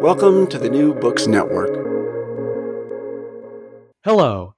[0.00, 1.74] Welcome to the New Books Network.
[4.02, 4.54] Hello,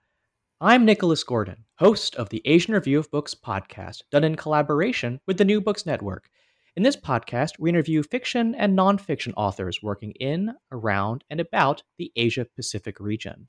[0.61, 5.39] I'm Nicholas Gordon, host of the Asian Review of Books podcast, done in collaboration with
[5.39, 6.31] the New Books Network.
[6.77, 12.13] In this podcast, we interview fiction and nonfiction authors working in, around, and about the
[12.15, 13.49] Asia Pacific region.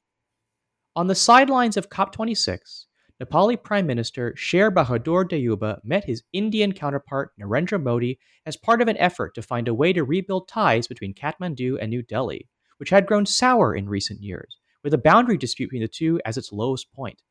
[0.95, 2.85] On the sidelines of COP26,
[3.21, 8.87] Nepali Prime Minister Sher Bahadur Deuba met his Indian counterpart Narendra Modi as part of
[8.87, 12.89] an effort to find a way to rebuild ties between Kathmandu and New Delhi, which
[12.89, 16.51] had grown sour in recent years, with a boundary dispute between the two as its
[16.51, 17.21] lowest point.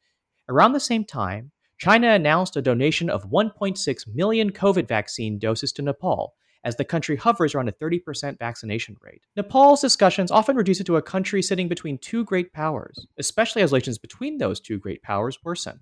[0.48, 5.82] Around the same time, China announced a donation of 1.6 million COVID vaccine doses to
[5.82, 6.34] Nepal,
[6.64, 9.22] as the country hovers around a 30% vaccination rate.
[9.36, 13.72] Nepal's discussions often reduce it to a country sitting between two great powers, especially as
[13.72, 15.80] relations between those two great powers worsen.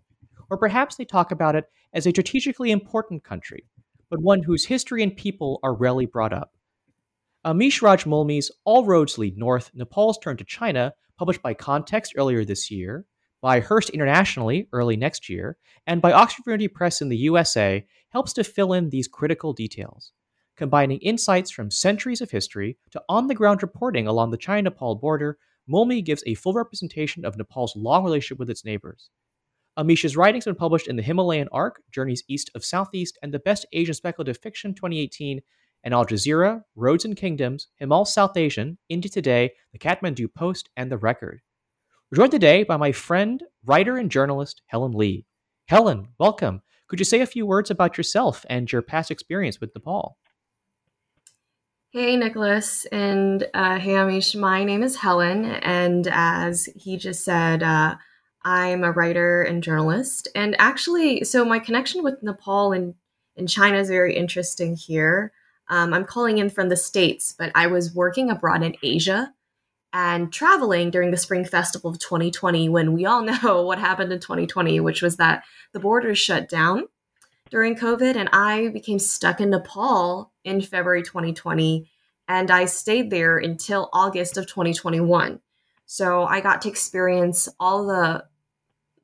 [0.50, 3.64] Or perhaps they talk about it as a strategically important country,
[4.08, 6.52] but one whose history and people are rarely brought up.
[7.44, 12.44] Amish Raj Mulmi's All Roads Lead North Nepal's Turn to China, published by Context earlier
[12.44, 13.06] this year,
[13.40, 18.32] by Hurst Internationally early next year, and by Oxford University Press in the USA, helps
[18.34, 20.12] to fill in these critical details
[20.60, 24.94] combining insights from centuries of history to on the ground reporting along the China Nepal
[24.94, 29.08] border, Mulmi gives a full representation of Nepal's long relationship with its neighbors.
[29.78, 33.38] Amish's writings have been published in the Himalayan Arc, Journeys East of Southeast, and the
[33.38, 35.40] Best Asian Speculative Fiction 2018,
[35.82, 40.92] and Al Jazeera, Roads and Kingdoms, Himal South Asian, India Today, the Kathmandu Post, and
[40.92, 41.40] The Record.
[42.12, 45.24] We're joined today by my friend, writer, and journalist, Helen Lee.
[45.68, 46.60] Helen, welcome.
[46.88, 50.18] Could you say a few words about yourself and your past experience with Nepal?
[51.92, 54.38] Hey, Nicholas, and uh, hey, Amish.
[54.38, 57.96] My name is Helen, and as he just said, uh,
[58.44, 60.28] I'm a writer and journalist.
[60.36, 62.94] And actually, so my connection with Nepal and,
[63.36, 65.32] and China is very interesting here.
[65.68, 69.34] Um, I'm calling in from the States, but I was working abroad in Asia
[69.92, 74.20] and traveling during the Spring Festival of 2020 when we all know what happened in
[74.20, 75.42] 2020, which was that
[75.72, 76.84] the borders shut down
[77.50, 81.90] during COVID, and I became stuck in Nepal in February 2020,
[82.28, 85.40] and I stayed there until August of 2021.
[85.86, 88.24] So I got to experience all the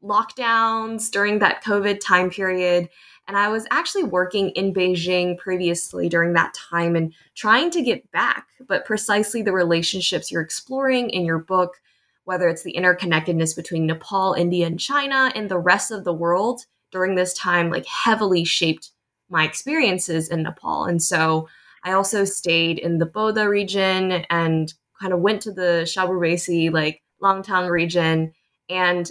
[0.02, 2.88] lockdowns during that COVID time period.
[3.26, 8.08] And I was actually working in Beijing previously during that time and trying to get
[8.12, 11.80] back, but precisely the relationships you're exploring in your book,
[12.24, 16.66] whether it's the interconnectedness between Nepal, India, and China, and the rest of the world,
[16.92, 18.92] during this time like heavily shaped
[19.28, 20.84] my experiences in Nepal.
[20.84, 21.48] And so
[21.84, 27.02] I also stayed in the Boudha region and kind of went to the Syabrubesi, like
[27.22, 28.32] Langtang region.
[28.68, 29.10] And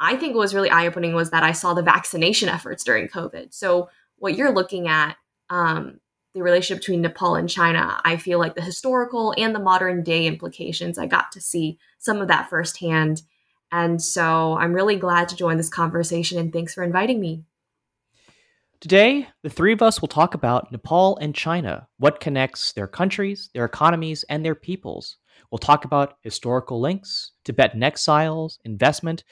[0.00, 3.08] I think what was really eye opening was that I saw the vaccination efforts during
[3.08, 3.54] COVID.
[3.54, 5.16] So what you're looking at,
[5.50, 6.00] um,
[6.34, 10.26] the relationship between Nepal and China, I feel like the historical and the modern day
[10.26, 13.22] implications, I got to see some of that firsthand.
[13.70, 17.44] And so I'm really glad to join this conversation and thanks for inviting me.
[18.82, 23.48] Today, the three of us will talk about Nepal and China, what connects their countries,
[23.54, 25.18] their economies, and their peoples.
[25.52, 29.22] We'll talk about historical links, Tibetan exiles, investment,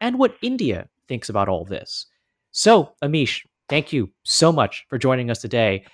[0.00, 2.06] and what India thinks about all this.
[2.50, 5.84] So, Amish, thank you so much for joining us today.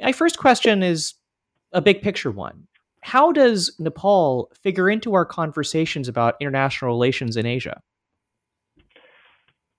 [0.00, 1.14] My first question is
[1.72, 2.66] a big picture one.
[3.02, 7.80] how does Nepal figure into our conversations about international relations in Asia?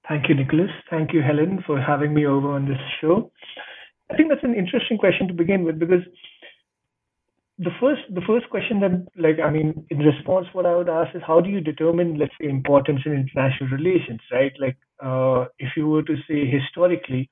[0.07, 0.69] Thank you, Nicholas.
[0.89, 3.31] Thank you, Helen, for having me over on this show.
[4.11, 6.03] I think that's an interesting question to begin with because
[7.59, 11.15] the first the first question that like I mean in response what I would ask
[11.15, 14.51] is how do you determine let's say importance in international relations, right?
[14.59, 17.29] Like uh, if you were to say historically,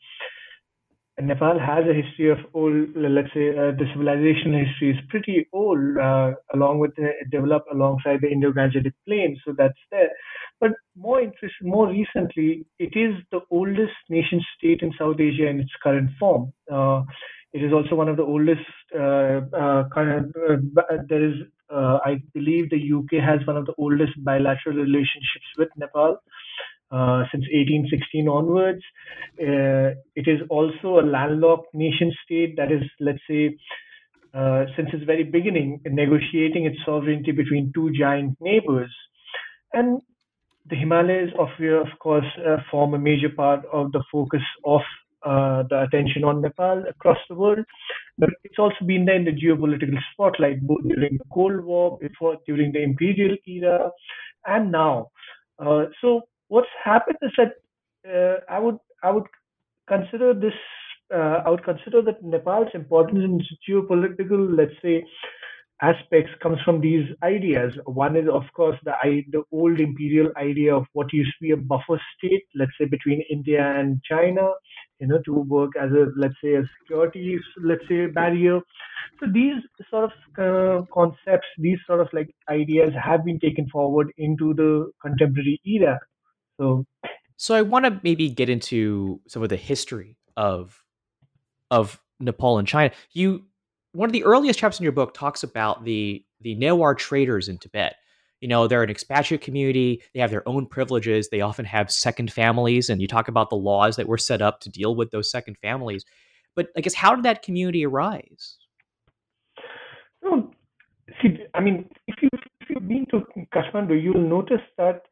[1.19, 5.97] Nepal has a history of old, let's say, uh, the civilization history is pretty old,
[5.97, 10.09] uh, along with the, it developed alongside the Indo-Gangetic Plain, so that's there.
[10.61, 15.59] But more interest, more recently, it is the oldest nation state in South Asia in
[15.59, 16.53] its current form.
[16.71, 17.03] Uh,
[17.51, 18.61] it is also one of the oldest.
[18.95, 21.35] Uh, uh, uh, there is,
[21.69, 26.17] I believe, the UK has one of the oldest bilateral relationships with Nepal.
[26.91, 28.83] Uh, since 1816 onwards.
[29.39, 33.55] Uh, it is also a landlocked nation state that is, let's say,
[34.33, 38.93] uh, since its very beginning, negotiating its sovereignty between two giant neighbors.
[39.71, 40.01] And
[40.69, 44.81] the Himalayas, of, of course, uh, form a major part of the focus of
[45.23, 47.65] uh, the attention on Nepal across the world.
[48.17, 52.37] But it's also been there in the geopolitical spotlight, both during the Cold War, before
[52.45, 53.91] during the imperial era,
[54.45, 55.09] and now.
[55.59, 57.53] Uh, so what's happened is that
[58.09, 59.27] uh, I would I would
[59.87, 60.53] consider this
[61.13, 65.03] uh, I would consider that Nepal's importance in geopolitical, let's say,
[65.81, 67.73] aspects comes from these ideas.
[67.85, 68.93] One is, of course, the
[69.31, 73.23] the old imperial idea of what used to be a buffer state, let's say, between
[73.29, 74.51] India and China,
[74.99, 78.59] you know, to work as a let's say a security, let's say, barrier.
[79.19, 84.11] So these sort of uh, concepts, these sort of like ideas, have been taken forward
[84.17, 85.99] into the contemporary era.
[86.57, 86.85] So,
[87.37, 90.83] so I want to maybe get into some of the history of
[91.71, 92.93] of Nepal and China.
[93.13, 93.45] You
[93.93, 97.57] one of the earliest chapters in your book talks about the the Newar traders in
[97.57, 97.95] Tibet.
[98.39, 100.01] You know, they're an expatriate community.
[100.13, 101.29] They have their own privileges.
[101.29, 104.61] They often have second families, and you talk about the laws that were set up
[104.61, 106.03] to deal with those second families.
[106.55, 108.57] But I guess how did that community arise?
[110.21, 110.51] Well,
[111.21, 112.29] see, I mean, if you
[112.61, 113.23] if you've been to
[113.53, 115.03] Kathmandu, you'll notice that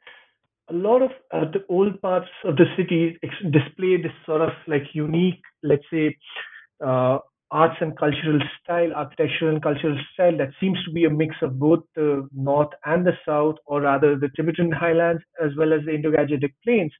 [0.69, 3.17] a lot of uh, the old parts of the city
[3.51, 6.15] display this sort of like unique, let's say,
[6.85, 7.19] uh,
[7.51, 11.57] arts and cultural style, architectural and cultural style that seems to be a mix of
[11.57, 15.93] both the north and the south, or rather the Tibetan highlands as well as the
[15.93, 16.91] Indo-Gangetic plains.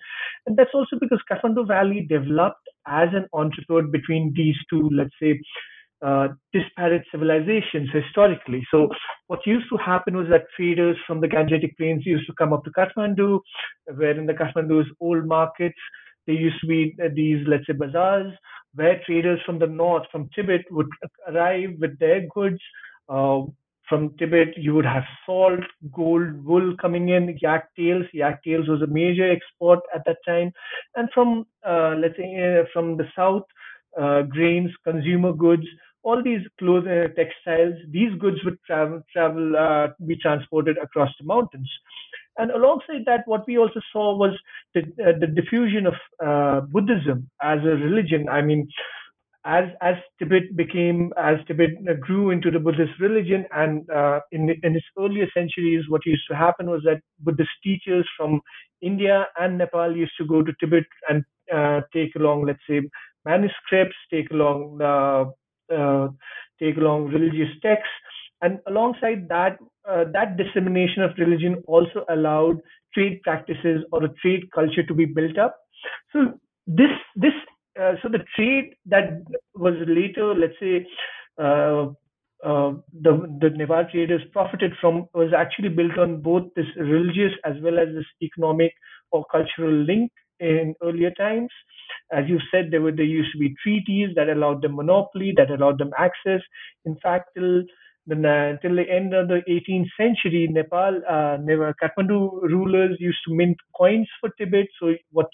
[0.47, 5.39] And that's also because Kathmandu Valley developed as an entrepot between these two, let's say,
[6.01, 8.65] uh, disparate civilizations historically.
[8.71, 8.89] So
[9.27, 12.63] what used to happen was that traders from the Gangetic Plains used to come up
[12.63, 13.41] to Kathmandu,
[13.95, 15.77] where in the Kathmandu's old markets,
[16.29, 18.31] there used to be uh, these, let's say, bazaars,
[18.75, 20.85] where traders from the north, from Tibet, would
[21.27, 22.59] arrive with their goods.
[23.09, 23.41] Uh,
[23.89, 25.61] from Tibet, you would have salt,
[25.91, 28.05] gold, wool coming in, yak tails.
[28.13, 30.51] Yak tails was a major export at that time.
[30.95, 33.45] And from, uh, let's say, uh, from the south,
[33.99, 35.65] uh, grains, consumer goods,
[36.03, 41.25] all these clothes and textiles, these goods would travel, travel, uh, be transported across the
[41.25, 41.69] mountains.
[42.39, 44.33] And alongside that, what we also saw was
[44.73, 45.95] the, uh, the diffusion of
[46.25, 48.29] uh, Buddhism as a religion.
[48.29, 48.67] I mean,
[49.45, 51.71] as as Tibet became, as Tibet
[52.01, 56.35] grew into the Buddhist religion, and uh, in in its earlier centuries, what used to
[56.35, 58.41] happen was that Buddhist teachers from
[58.81, 61.23] India and Nepal used to go to Tibet and
[61.53, 62.81] uh, take along, let's say,
[63.25, 65.25] manuscripts, take along uh,
[65.73, 66.09] uh,
[66.59, 67.93] take along religious texts.
[68.41, 69.57] And alongside that,
[69.89, 72.61] uh, that dissemination of religion also allowed
[72.93, 75.57] trade practices or a trade culture to be built up.
[76.13, 77.33] So this this
[77.79, 79.23] uh, so the trade that
[79.55, 80.85] was later, let's say,
[81.37, 81.87] uh,
[82.43, 87.55] uh, the the Nepal traders profited from was actually built on both this religious as
[87.61, 88.73] well as this economic
[89.11, 91.49] or cultural link in earlier times.
[92.11, 95.51] As you said, there were there used to be treaties that allowed them monopoly, that
[95.51, 96.41] allowed them access.
[96.85, 97.63] In fact, till
[98.15, 103.33] the, till the end of the 18th century, Nepal, uh, never, Kathmandu rulers used to
[103.33, 104.67] mint coins for Tibet.
[104.79, 105.27] So what?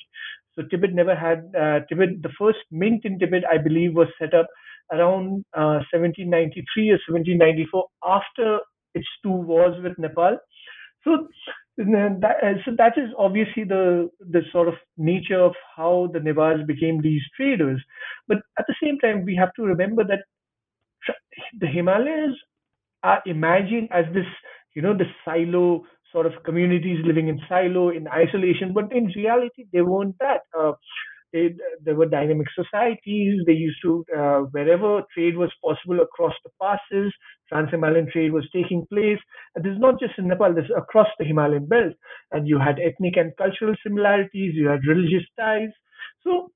[0.55, 2.22] So Tibet never had uh, Tibet.
[2.22, 4.48] The first mint in Tibet, I believe, was set up
[4.91, 8.60] around uh, 1793 or 1794 after
[8.94, 10.38] its two wars with Nepal.
[11.03, 11.27] So
[11.77, 16.65] that, uh, so that is obviously the the sort of nature of how the Newars
[16.65, 17.82] became these traders.
[18.27, 20.24] But at the same time, we have to remember that
[21.60, 22.36] the Himalayas
[23.06, 23.22] are
[23.92, 24.26] as this,
[24.76, 28.74] you know, the silo sort of communities living in silo in isolation.
[28.74, 30.42] But in reality, they weren't that.
[30.58, 30.74] Uh,
[31.34, 33.42] it, there were dynamic societies.
[33.46, 37.14] They used to, uh, wherever trade was possible across the passes,
[37.50, 39.20] trans-Himalayan trade was taking place.
[39.54, 41.94] And this is not just in Nepal, this is across the Himalayan belt.
[42.32, 45.74] And you had ethnic and cultural similarities, you had religious ties.
[46.24, 46.52] So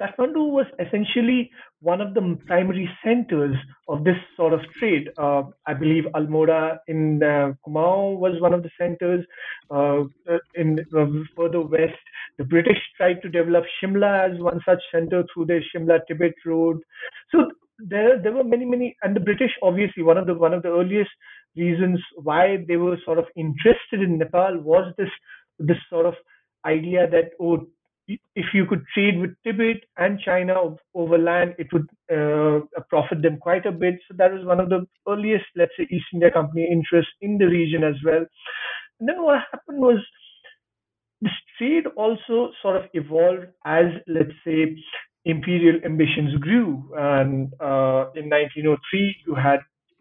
[0.00, 3.56] Kathmandu was essentially one of the primary centers
[3.88, 5.08] of this sort of trade.
[5.18, 9.24] Uh, I believe Almora in uh, Kumaon was one of the centers.
[9.70, 11.98] Uh, uh in uh, further west,
[12.38, 16.80] the British tried to develop Shimla as one such center through the Shimla Tibet Road.
[17.30, 20.62] So there, there were many, many, and the British obviously one of the one of
[20.62, 21.10] the earliest
[21.56, 25.10] reasons why they were sort of interested in Nepal was this
[25.58, 26.14] this sort of
[26.64, 27.66] idea that oh
[28.06, 33.38] if you could trade with Tibet and China over land, it would uh, profit them
[33.38, 33.94] quite a bit.
[34.08, 37.46] So that was one of the earliest, let's say, East India Company interests in the
[37.46, 38.24] region as well.
[39.00, 39.98] And then what happened was
[41.20, 44.76] this trade also sort of evolved as, let's say,
[45.24, 46.84] imperial ambitions grew.
[46.96, 49.60] And uh, in 1903, you had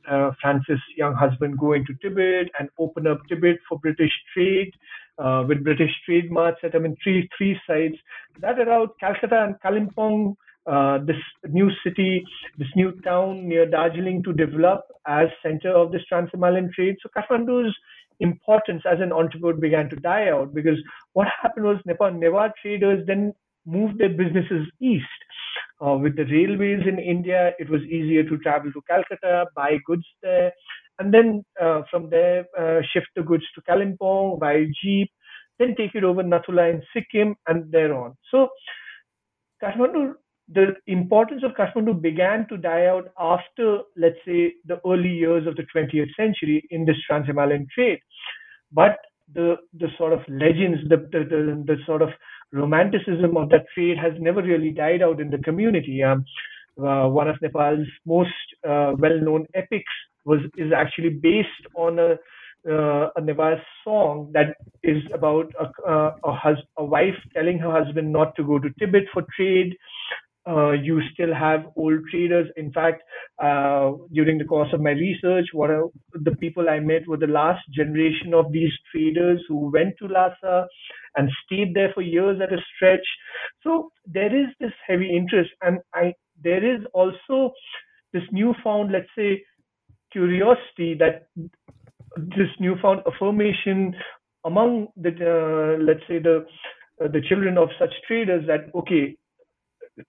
[0.10, 4.74] uh, Francis' young husband go into Tibet and open up Tibet for British trade
[5.18, 7.98] uh, with British trade marts at I mean three three sites
[8.40, 11.18] that allowed Calcutta and Kalimpong, uh, this
[11.50, 12.24] new city,
[12.58, 16.96] this new town near Darjeeling to develop as center of this trans-Himalayan trade.
[17.02, 17.76] So Kathmandu's
[18.20, 20.78] importance as an entrepot began to die out because
[21.14, 23.34] what happened was Nepal Neva traders then
[23.66, 25.06] moved their businesses east.
[25.86, 30.06] Uh, with the railways in India, it was easier to travel to Calcutta, buy goods
[30.22, 30.52] there,
[31.00, 35.10] and then uh, from there uh, shift the goods to Kalimpong by jeep,
[35.60, 38.16] then take it over Nathu La in Sikkim, and thereon.
[38.32, 38.50] So
[39.64, 40.14] Kathmandu,
[40.50, 45.56] the importance of Kathmandu began to die out after, let's say, the early years of
[45.56, 48.00] the 20th century in this trans-Himalayan trade.
[48.72, 48.98] But
[49.34, 52.10] the the sort of legends, the, the the, the sort of
[52.52, 56.04] romanticism of that trade has never really died out in the community.
[56.04, 56.26] Um,
[56.78, 58.30] uh, one of Nepal's most
[58.68, 59.94] uh, well-known epics
[60.26, 62.16] was is actually based on a
[62.70, 67.70] uh, a Nevas song that is about a, uh, a, hus- a wife telling her
[67.72, 69.76] husband not to go to Tibet for trade.
[70.48, 72.48] Uh, you still have old traders.
[72.58, 73.02] In fact,
[73.42, 77.28] uh, during the course of my research, what are, the people I met were the
[77.28, 80.68] last generation of these traders who went to Lhasa
[81.16, 83.06] and stayed there for years at a stretch.
[83.64, 86.14] So there is this heavy interest, and I
[86.44, 87.54] there is also
[88.12, 89.44] this newfound, let's say,
[90.14, 91.28] curiosity that
[92.16, 93.96] this newfound affirmation
[94.46, 96.46] among the uh, let's say the
[97.04, 99.18] uh, the children of such traders that okay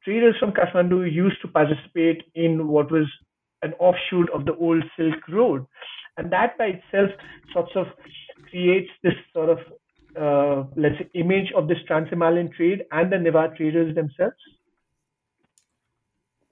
[0.04, 3.06] traders from kathmandu used to participate in what was
[3.62, 5.66] an offshoot of the old silk road.
[6.16, 7.10] And that by itself
[7.52, 7.86] sorts of
[8.50, 9.58] creates this sort of
[10.16, 14.36] uh, let's say image of this trans-himalayan trade and the Neva traders themselves.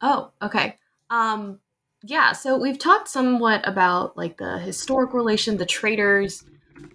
[0.00, 0.78] Oh okay.
[1.10, 1.60] Um
[2.04, 6.44] yeah, so we've talked somewhat about like the historic relation, the traders.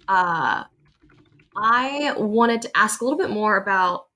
[0.06, 0.64] Uh,
[1.56, 4.08] I wanted to ask a little bit more about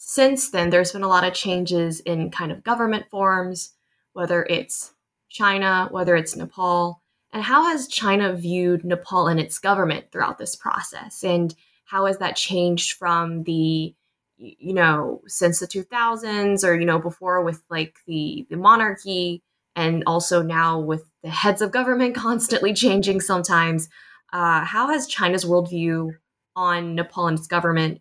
[0.00, 3.74] since then, there's been a lot of changes in kind of government forms,
[4.12, 4.94] whether it's
[5.28, 7.02] China, whether it's Nepal.
[7.32, 11.24] And how has China viewed Nepal and its government throughout this process?
[11.24, 11.52] And
[11.84, 13.92] how has that changed from the,
[14.36, 19.42] you know, since the 2000s or, you know, before with like the, the monarchy?
[19.78, 23.88] And also now with the heads of government constantly changing sometimes,
[24.32, 26.10] uh, how has China's worldview
[26.56, 28.00] on Nepal and its government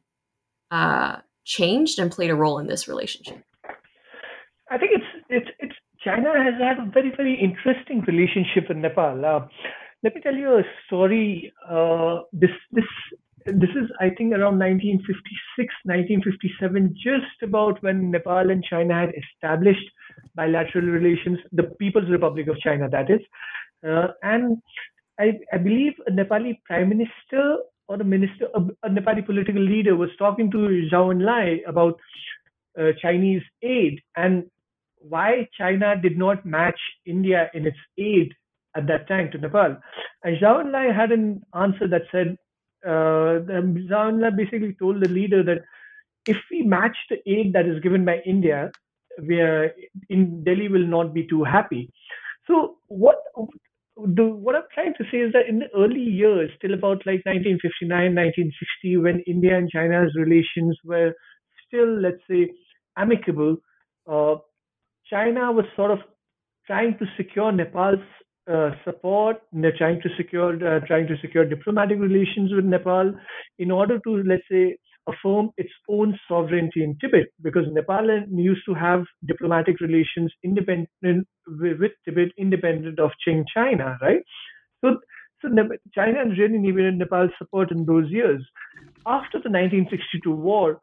[0.71, 3.37] uh, changed and played a role in this relationship?
[4.69, 9.23] I think it's it's it's China has had a very very interesting relationship with Nepal.
[9.23, 9.47] Uh,
[10.03, 11.53] let me tell you a story.
[11.69, 12.89] Uh, this this
[13.47, 19.87] this is I think around 1956, 1957, just about when Nepal and China had established
[20.35, 23.21] bilateral relations, the People's Republic of China, that is.
[23.87, 24.57] Uh, and
[25.19, 29.95] I, I, believe a Nepali prime minister or a minister, a, a Nepali political leader
[29.95, 30.57] was talking to
[30.91, 31.99] Zhou Enlai about
[32.77, 34.45] uh, Chinese aid and
[34.99, 38.33] why China did not match India in its aid
[38.75, 39.77] at that time to Nepal.
[40.23, 42.37] And Zhou Enlai had an answer that said,
[42.87, 43.41] uh,
[43.91, 45.63] Zhou basically told the leader that
[46.25, 48.71] if we match the aid that is given by India,
[49.19, 49.73] where
[50.09, 51.89] in Delhi will not be too happy.
[52.47, 53.17] So what
[53.97, 57.25] the what I'm trying to say is that in the early years, till about like
[57.25, 61.13] 1959, 1960, when India and China's relations were
[61.67, 62.51] still, let's say,
[62.97, 63.57] amicable,
[64.09, 64.35] uh,
[65.09, 65.99] China was sort of
[66.65, 67.99] trying to secure Nepal's
[68.51, 69.37] uh, support.
[69.51, 73.13] They're trying to secure uh, trying to secure diplomatic relations with Nepal
[73.59, 74.77] in order to, let's say,
[75.07, 81.91] affirm its own sovereignty in Tibet because Nepal used to have diplomatic relations independent with
[82.05, 84.21] Tibet, independent of Qing China, right?
[84.83, 84.97] So,
[85.41, 85.49] so
[85.93, 88.41] China really needed Nepal's support in those years.
[89.05, 90.81] After the 1962 war,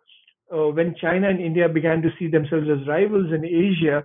[0.53, 4.05] uh, when China and India began to see themselves as rivals in Asia,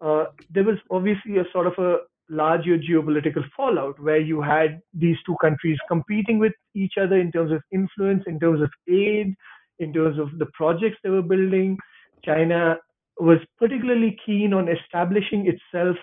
[0.00, 1.98] uh, there was obviously a sort of a
[2.32, 7.52] larger geopolitical fallout where you had these two countries competing with each other in terms
[7.52, 9.34] of influence, in terms of aid,
[9.78, 11.78] in terms of the projects they were building.
[12.24, 12.76] China
[13.18, 15.96] was particularly keen on establishing itself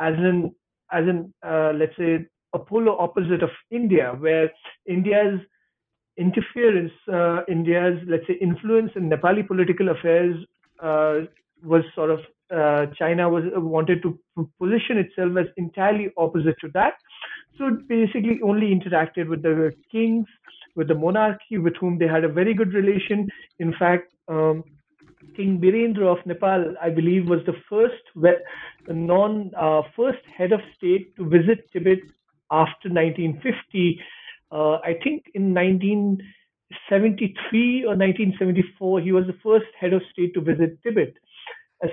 [0.00, 0.54] as an
[0.92, 4.50] as an uh, let's say a polar opposite of India, where
[4.88, 5.40] India's
[6.16, 10.36] interference, uh, India's let's say influence in Nepali political affairs
[10.82, 11.20] uh,
[11.62, 12.20] was sort of
[12.54, 14.18] uh, China was wanted to
[14.60, 16.94] position itself as entirely opposite to that.
[17.58, 20.26] So basically only interacted with the kings,
[20.74, 23.28] with the monarchy, with whom they had a very good relation.
[23.58, 24.64] In fact, um,
[25.34, 28.02] King Birendra of Nepal, I believe, was the first
[28.88, 31.98] non uh, first head of state to visit Tibet
[32.50, 34.00] after 1950.
[34.52, 40.40] Uh, I think in 1973 or 1974, he was the first head of state to
[40.40, 41.14] visit Tibet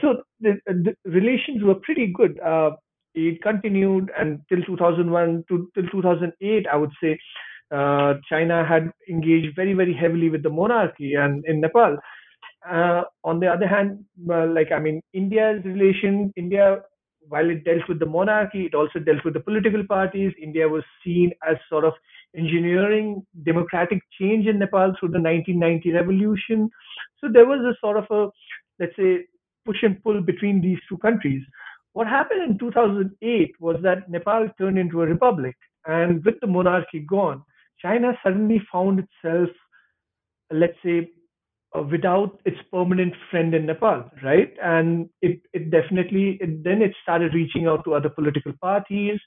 [0.01, 2.39] so the, the, relations were pretty good.
[2.39, 2.71] Uh,
[3.15, 7.19] it continued until 2001 to till 2008, I would say.
[7.71, 11.97] Uh, China had engaged very, very heavily with the monarchy and in Nepal.
[12.69, 16.81] Uh, on the other hand, like I mean, India's relation, India,
[17.27, 20.31] while it dealt with the monarchy, it also dealt with the political parties.
[20.41, 21.93] India was seen as sort of
[22.37, 26.69] engineering democratic change in Nepal through the 1990 revolution.
[27.19, 28.29] So there was a sort of a,
[28.79, 29.25] let's say,
[29.65, 31.43] push and pull between these two countries.
[31.93, 35.55] What happened in 2008 was that Nepal turned into a republic,
[35.85, 37.43] and with the monarchy gone,
[37.79, 39.49] China suddenly found itself,
[40.51, 41.09] let's say,
[41.75, 44.53] uh, without its permanent friend in Nepal, right?
[44.61, 49.19] And it, it definitely, it, then it started reaching out to other political parties.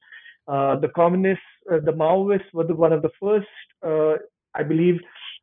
[0.48, 3.48] Uh, the communists, uh, the Maoists were the, one of the first,
[3.84, 4.14] uh,
[4.54, 5.00] I believe,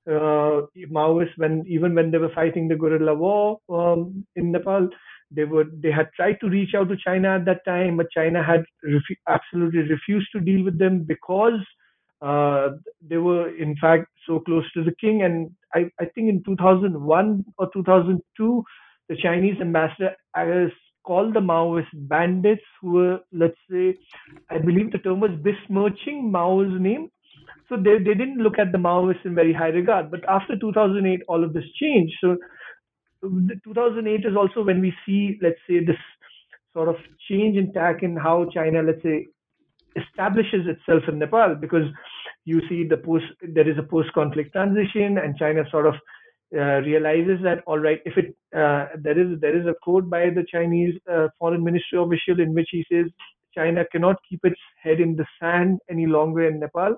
[0.07, 4.89] uh, Maoists when even when they were fighting the guerrilla war um, in Nepal,
[5.31, 8.43] they were they had tried to reach out to China at that time, but China
[8.43, 11.59] had refu- absolutely refused to deal with them because
[12.21, 12.69] uh,
[13.07, 15.23] they were in fact so close to the king.
[15.23, 18.63] And I, I think in 2001 or 2002,
[19.09, 20.15] the Chinese ambassador
[21.05, 23.95] called the Maoist bandits who were, let's say,
[24.49, 27.09] I believe the term was besmirching Mao's name
[27.73, 30.11] so they, they didn't look at the Maoists in very high regard.
[30.11, 32.13] But after 2008, all of this changed.
[32.21, 32.37] So
[33.21, 35.97] 2008 is also when we see, let's say, this
[36.73, 36.95] sort of
[37.29, 39.27] change in tack in how China, let's say,
[39.95, 41.87] establishes itself in Nepal because
[42.45, 45.93] you see the post there is a post-conflict transition and China sort of
[46.55, 50.31] uh, realizes that all right if it uh, there is there is a quote by
[50.31, 53.05] the Chinese uh, foreign ministry official in which he says
[53.55, 56.97] China cannot keep its head in the sand any longer in Nepal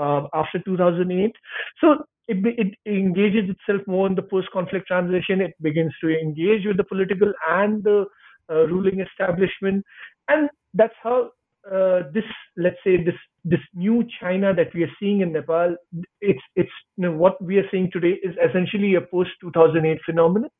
[0.00, 1.32] uh, after 2008.
[1.80, 5.40] So it, it engages itself more in the post-conflict transition.
[5.40, 8.06] It begins to engage with the political and the
[8.48, 9.84] uh, ruling establishment,
[10.28, 11.30] and that's how
[11.66, 12.24] uh, this,
[12.56, 15.76] let's say, this this new China that we are seeing in Nepal,
[16.20, 20.50] it's it's you know, what we are seeing today is essentially a post 2008 phenomenon.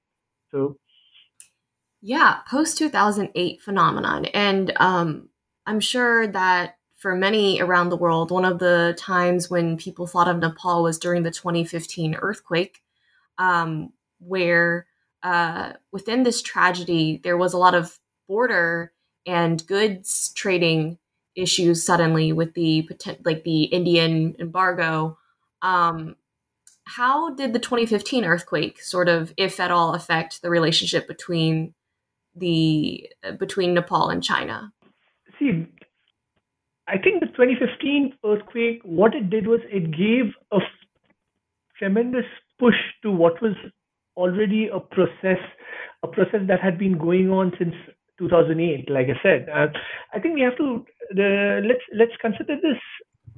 [0.50, 0.76] So,
[2.00, 5.28] yeah, post 2008 phenomenon, and um,
[5.66, 10.28] I'm sure that for many around the world, one of the times when people thought
[10.28, 12.82] of Nepal was during the 2015 earthquake,
[13.38, 14.86] um, where
[15.22, 18.92] uh, within this tragedy, there was a lot of border
[19.26, 20.98] and goods trading
[21.34, 22.86] issues suddenly with the
[23.24, 25.16] like the Indian embargo.
[25.62, 26.16] Um,
[26.84, 31.72] how did the 2015 earthquake sort of, if at all, affect the relationship between
[32.36, 34.70] the between Nepal and China?
[35.38, 35.66] See,
[36.90, 40.58] I think the 2015 earthquake, what it did was it gave a
[41.78, 42.26] tremendous
[42.58, 43.54] push to what was
[44.16, 45.38] already a process,
[46.02, 47.74] a process that had been going on since
[48.18, 48.90] 2008.
[48.90, 49.68] Like I said, uh,
[50.12, 50.84] I think we have to
[51.16, 52.80] uh, let's let's consider this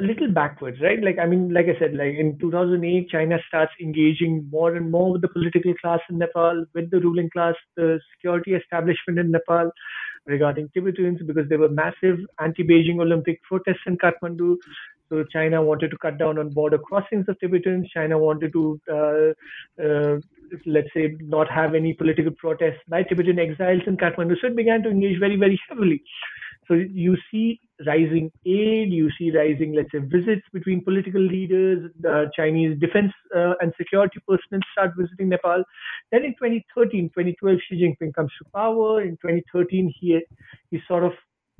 [0.00, 1.02] a little backwards, right?
[1.02, 5.12] Like I mean, like I said, like in 2008, China starts engaging more and more
[5.12, 9.70] with the political class in Nepal, with the ruling class, the security establishment in Nepal
[10.26, 14.56] regarding Tibetans because there were massive anti-Beijing Olympic protests in Kathmandu.
[15.08, 17.88] So China wanted to cut down on border crossings of Tibetans.
[17.90, 20.20] China wanted to, uh, uh,
[20.64, 24.36] let's say, not have any political protests by Tibetan exiles in Kathmandu.
[24.40, 26.02] So it began to engage very, very heavily.
[26.68, 31.90] So you see rising aid, you see rising, let's say, visits between political leaders.
[32.00, 35.64] The Chinese defense uh, and security personnel start visiting Nepal.
[36.10, 39.02] Then in 2013, 2012, Xi Jinping comes to power.
[39.02, 40.20] In 2013, he
[40.70, 41.12] he sort of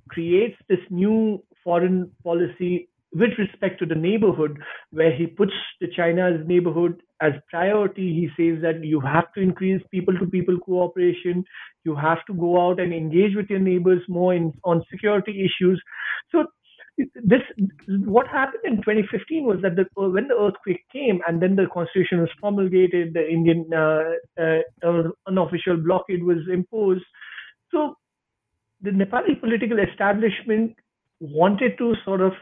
[0.09, 4.59] creates this new foreign policy with respect to the neighborhood,
[4.91, 8.09] where he puts the China's neighborhood as priority.
[8.15, 11.45] He says that you have to increase people-to-people cooperation.
[11.85, 15.83] You have to go out and engage with your neighbors more in, on security issues.
[16.31, 16.47] So
[16.99, 17.41] this
[18.05, 22.21] what happened in 2015 was that the, when the earthquake came and then the constitution
[22.21, 27.05] was promulgated, the Indian uh, uh, unofficial blockade was imposed.
[27.71, 27.97] So
[28.83, 30.77] the Nepali political establishment
[31.21, 32.33] wanted to sort of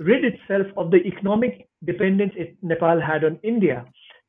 [0.00, 3.84] rid itself of the economic dependence it, Nepal had on India.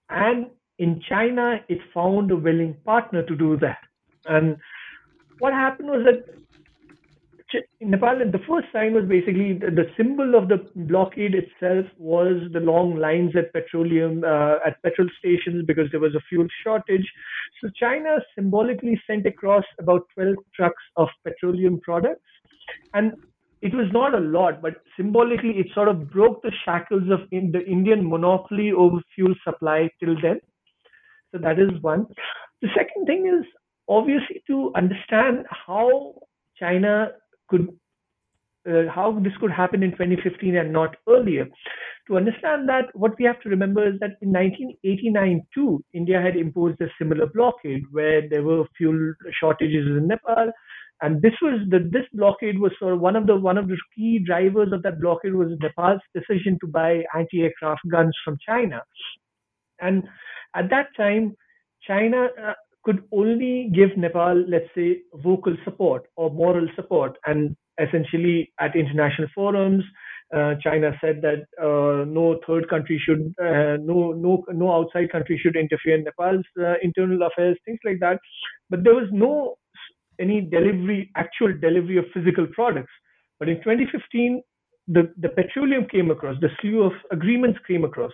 [0.09, 3.79] And in China, it found a willing partner to do that.
[4.25, 4.57] And
[5.39, 6.41] what happened was that
[7.81, 12.59] Nepal, the first sign was basically the, the, symbol of the blockade itself was the
[12.59, 17.05] long lines at petroleum uh, at petrol stations because there was a fuel shortage.
[17.59, 22.21] So China symbolically sent across about 12 trucks of petroleum products,
[22.93, 23.13] and
[23.61, 27.51] it was not a lot, but symbolically, it sort of broke the shackles of in
[27.51, 30.39] the Indian monopoly over fuel supply till then.
[31.31, 32.07] So that is one.
[32.61, 33.45] The second thing is
[33.87, 36.15] obviously to understand how
[36.57, 37.11] China
[37.49, 37.69] could,
[38.67, 41.47] uh, how this could happen in 2015 and not earlier.
[42.07, 46.35] To understand that, what we have to remember is that in 1989 too, India had
[46.35, 50.51] imposed a similar blockade where there were fuel shortages in Nepal
[51.01, 53.77] and this was the this blockade was sort of one of the one of the
[53.95, 58.81] key drivers of that blockade was Nepal's decision to buy anti-aircraft guns from China,
[59.79, 60.03] and
[60.55, 61.35] at that time,
[61.87, 68.51] China uh, could only give Nepal, let's say, vocal support or moral support, and essentially
[68.59, 69.83] at international forums.
[70.33, 75.37] Uh, China said that uh, no third country should, uh, no no no outside country
[75.41, 78.17] should interfere in Nepal's uh, internal affairs, things like that.
[78.69, 79.55] But there was no
[80.21, 82.91] any delivery, actual delivery of physical products.
[83.39, 84.41] But in 2015,
[84.87, 88.11] the, the petroleum came across, the slew of agreements came across.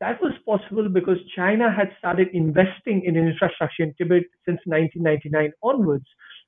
[0.00, 6.06] That was possible because China had started investing in infrastructure in Tibet since 1999 onwards.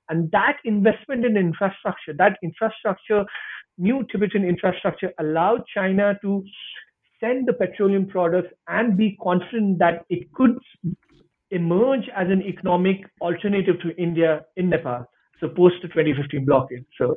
[0.09, 3.25] And that investment in infrastructure, that infrastructure,
[3.79, 6.45] new Tibetan infrastructure, allowed China to
[7.21, 10.59] send the petroleum products and be confident that it could
[11.51, 15.07] emerge as an economic alternative to India in Nepal,
[15.41, 16.85] so post the 2015 blockade.
[16.99, 17.17] So,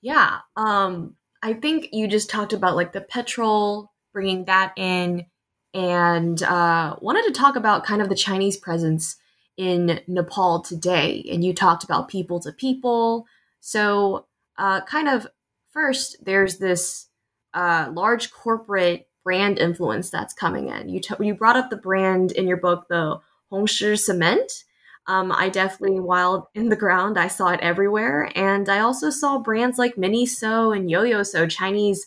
[0.00, 5.26] yeah, um, I think you just talked about like the petrol, bringing that in,
[5.74, 9.16] and uh, wanted to talk about kind of the Chinese presence
[9.56, 11.24] in Nepal today.
[11.30, 13.26] And you talked about people to people.
[13.60, 15.26] So, uh, kind of
[15.72, 17.08] first, there's this
[17.52, 20.88] uh, large corporate brand influence that's coming in.
[20.88, 24.64] You t- you brought up the brand in your book, the Hongshi cement.
[25.06, 29.38] Um, I definitely, while in the ground, I saw it everywhere, and I also saw
[29.38, 32.06] brands like Miniso and Yoyoso, Chinese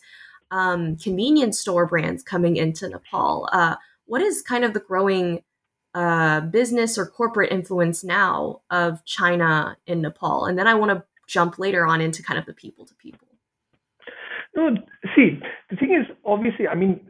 [0.50, 3.48] um, convenience store brands coming into Nepal.
[3.52, 3.76] Uh,
[4.06, 5.42] what is kind of the growing
[5.94, 10.46] uh, business or corporate influence now of China in Nepal?
[10.46, 13.28] And then I want to jump later on into kind of the people to people.
[14.56, 14.74] No,
[15.14, 15.38] see,
[15.70, 17.07] the thing is, obviously, I mean,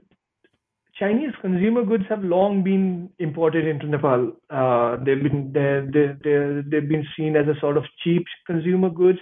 [0.98, 4.32] Chinese consumer goods have long been imported into Nepal.
[4.50, 8.90] Uh, they've been they they they they've been seen as a sort of cheap consumer
[8.90, 9.18] goods,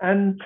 [0.00, 0.40] and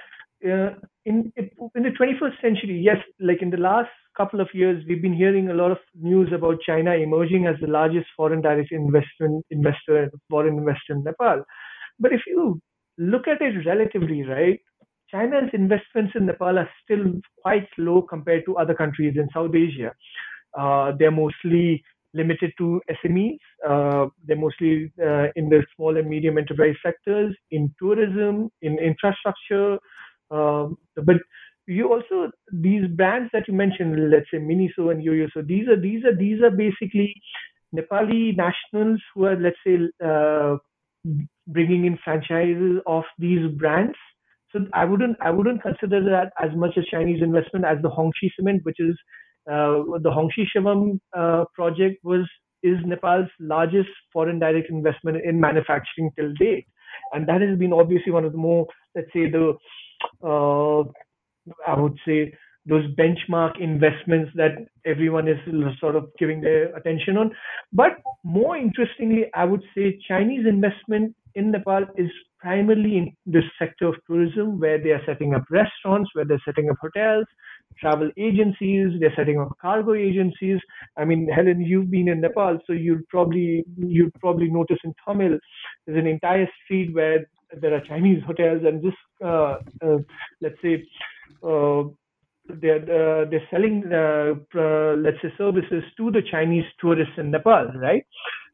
[0.45, 0.71] uh,
[1.07, 5.15] in in the 21st century, yes, like in the last couple of years, we've been
[5.15, 10.11] hearing a lot of news about China emerging as the largest foreign direct investment investor,
[10.31, 11.43] foreign investor in Nepal.
[11.99, 12.61] But if you
[12.99, 14.61] look at it relatively, right,
[15.11, 19.93] China's investments in Nepal are still quite low compared to other countries in South Asia.
[20.59, 23.39] Uh, they're mostly limited to SMEs.
[23.69, 29.79] Uh, they're mostly uh, in the small and medium enterprise sectors, in tourism, in infrastructure.
[30.31, 31.17] Um, but
[31.67, 35.29] you also these brands that you mentioned, let's say Miniso and Yoyo.
[35.33, 37.15] So these are these are these are basically
[37.75, 40.57] Nepali nationals who are let's say uh,
[41.49, 43.97] bringing in franchises of these brands
[44.55, 48.31] so I wouldn't I wouldn't consider that as much a Chinese investment as the Hongshi
[48.37, 48.97] Cement, which is
[49.47, 52.27] the Hongshi Shivam uh, project was
[52.63, 56.67] is Nepal's largest foreign direct investment in manufacturing till date,
[57.13, 59.55] and that has been obviously one of the more let's say the
[60.23, 60.83] uh,
[61.67, 62.33] I would say
[62.67, 64.53] those benchmark investments that
[64.87, 65.39] everyone is
[65.79, 67.31] sort of giving their attention on.
[67.73, 73.89] But more interestingly, I would say Chinese investment in Nepal is primarily in this sector
[73.89, 77.27] of tourism where they are setting up restaurants, where they're setting up hotels,
[77.81, 80.59] travel agencies, they're setting up cargo agencies.
[80.97, 85.39] I mean, Helen, you've been in Nepal, so you'd probably you'd probably notice in Thamel
[85.87, 87.27] there's an entire street where
[87.61, 89.99] there are Chinese hotels and just uh, uh,
[90.41, 90.85] let's say
[91.43, 91.85] uh,
[92.61, 94.35] they're uh, they're selling uh,
[94.97, 98.05] let's say services to the Chinese tourists in Nepal, right?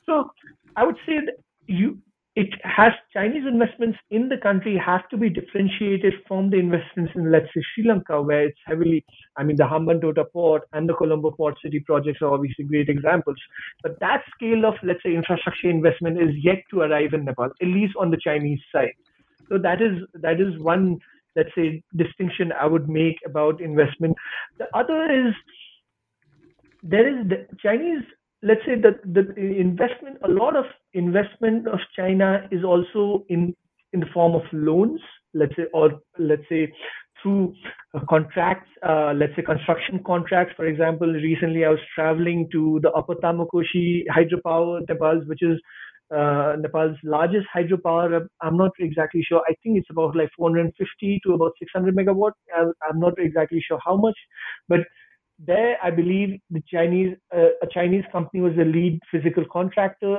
[0.07, 0.31] So
[0.77, 1.35] I would say that
[1.67, 1.99] you
[2.41, 7.31] it has Chinese investments in the country have to be differentiated from the investments in
[7.31, 9.05] let's say Sri Lanka, where it's heavily
[9.37, 13.37] I mean the Hambantota port and the Colombo port city projects are obviously great examples.
[13.83, 17.69] But that scale of let's say infrastructure investment is yet to arrive in Nepal, at
[17.79, 18.95] least on the Chinese side.
[19.51, 20.99] So that is that is one
[21.37, 24.17] let's say distinction I would make about investment.
[24.59, 25.35] The other is
[26.83, 28.05] there is the Chinese
[28.43, 33.55] let's say that the investment a lot of investment of China is also in
[33.93, 35.01] in the form of loans
[35.35, 36.73] let's say or let's say
[37.23, 37.55] through
[37.95, 42.91] uh, contracts uh, let's say construction contracts for example recently I was traveling to the
[42.93, 45.61] upper Tamakoshi hydropower Nepal's which is
[46.15, 48.27] uh, Nepal's largest hydropower.
[48.41, 49.43] I'm not exactly sure.
[49.49, 52.33] I think it's about like 450 to about 600 megawatt.
[52.57, 54.17] I'm not exactly sure how much,
[54.69, 54.81] but
[55.47, 60.19] there I believe the Chinese uh, a Chinese company was the lead physical contractor.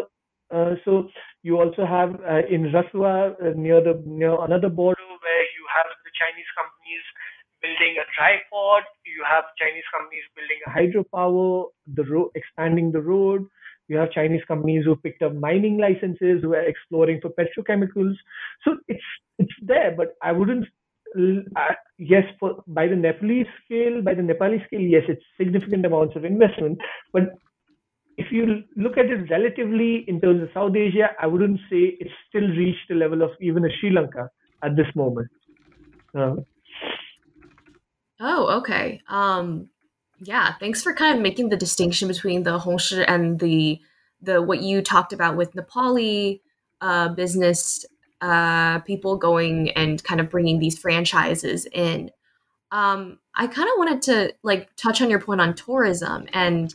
[0.54, 1.08] Uh, so
[1.44, 5.88] you also have uh, in Rasuwa uh, near the near another border where you have
[6.04, 7.04] the Chinese companies
[7.62, 8.84] building a tripod.
[9.06, 13.48] You have Chinese companies building a hydropower, the road expanding the road
[13.92, 18.16] you have Chinese companies who picked up mining licenses, who are exploring for petrochemicals.
[18.64, 19.04] So it's
[19.38, 20.66] it's there, but I wouldn't.
[21.16, 26.16] Uh, yes, for by the Nepalese scale, by the Nepali scale, yes, it's significant amounts
[26.16, 26.80] of investment.
[27.12, 27.24] But
[28.18, 32.14] if you look at it relatively in terms of South Asia, I wouldn't say it's
[32.30, 34.30] still reached the level of even a Sri Lanka
[34.64, 35.28] at this moment.
[36.18, 36.36] Uh,
[38.20, 39.02] oh, okay.
[39.08, 39.70] Um,
[40.20, 43.80] yeah, thanks for kind of making the distinction between the Hongshi and the
[44.22, 46.42] the what you talked about with Nepali
[46.80, 47.86] uh, business
[48.22, 52.12] uh, people going and kind of bringing these franchises in.
[52.72, 56.74] Um, I kind of wanted to like touch on your point on tourism and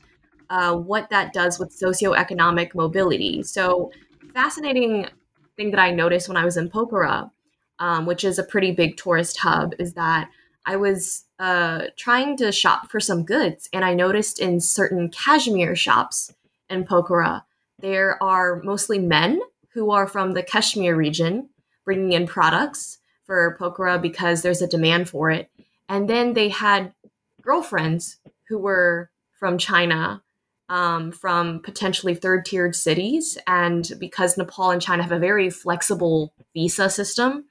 [0.50, 3.42] uh, what that does with socioeconomic mobility.
[3.42, 3.90] So,
[4.34, 5.08] fascinating
[5.56, 7.30] thing that I noticed when I was in Pokhara,
[7.78, 10.30] um, which is a pretty big tourist hub, is that
[10.66, 15.76] I was uh, trying to shop for some goods, and I noticed in certain cashmere
[15.76, 16.34] shops
[16.68, 17.42] in Pokhara,
[17.78, 19.40] there are mostly men
[19.76, 21.50] who are from the Kashmir region
[21.84, 25.50] bringing in products for Pokhara because there's a demand for it.
[25.86, 26.94] And then they had
[27.42, 28.16] girlfriends
[28.48, 30.22] who were from China,
[30.70, 33.36] um, from potentially third tiered cities.
[33.46, 37.44] And because Nepal and China have a very flexible visa system,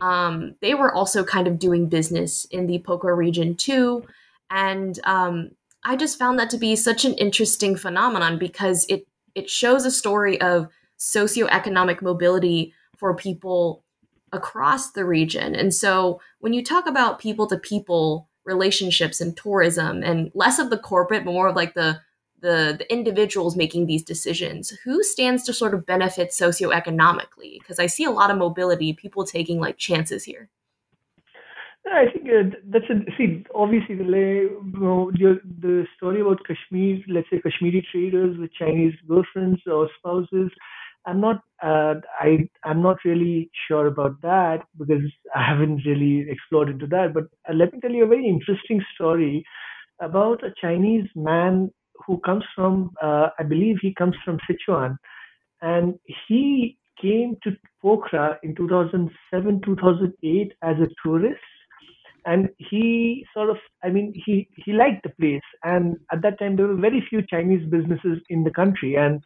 [0.00, 4.06] um, they were also kind of doing business in the Pokhara region too.
[4.50, 5.50] And um,
[5.84, 9.90] I just found that to be such an interesting phenomenon because it it shows a
[9.90, 13.84] story of socioeconomic mobility for people
[14.32, 15.54] across the region.
[15.54, 20.70] And so when you talk about people to people relationships and tourism and less of
[20.70, 22.00] the corporate, but more of like the
[22.40, 27.86] the, the individuals making these decisions who stands to sort of benefit socioeconomically because i
[27.86, 30.48] see a lot of mobility people taking like chances here
[31.90, 33.44] I think uh, that's a see.
[33.54, 39.88] Obviously, the you the story about Kashmir, let's say Kashmiri traders with Chinese girlfriends or
[39.98, 40.50] spouses.
[41.08, 41.42] I'm not.
[41.62, 45.02] Uh, I I'm not really sure about that because
[45.34, 47.14] I haven't really explored into that.
[47.14, 49.44] But uh, let me tell you a very interesting story
[50.00, 51.70] about a Chinese man
[52.06, 54.96] who comes from, uh, I believe he comes from Sichuan,
[55.62, 55.94] and
[56.28, 61.40] he came to Pokhara in 2007, 2008 as a tourist.
[62.26, 65.42] And he sort of, I mean, he, he liked the place.
[65.64, 68.96] And at that time, there were very few Chinese businesses in the country.
[68.96, 69.22] And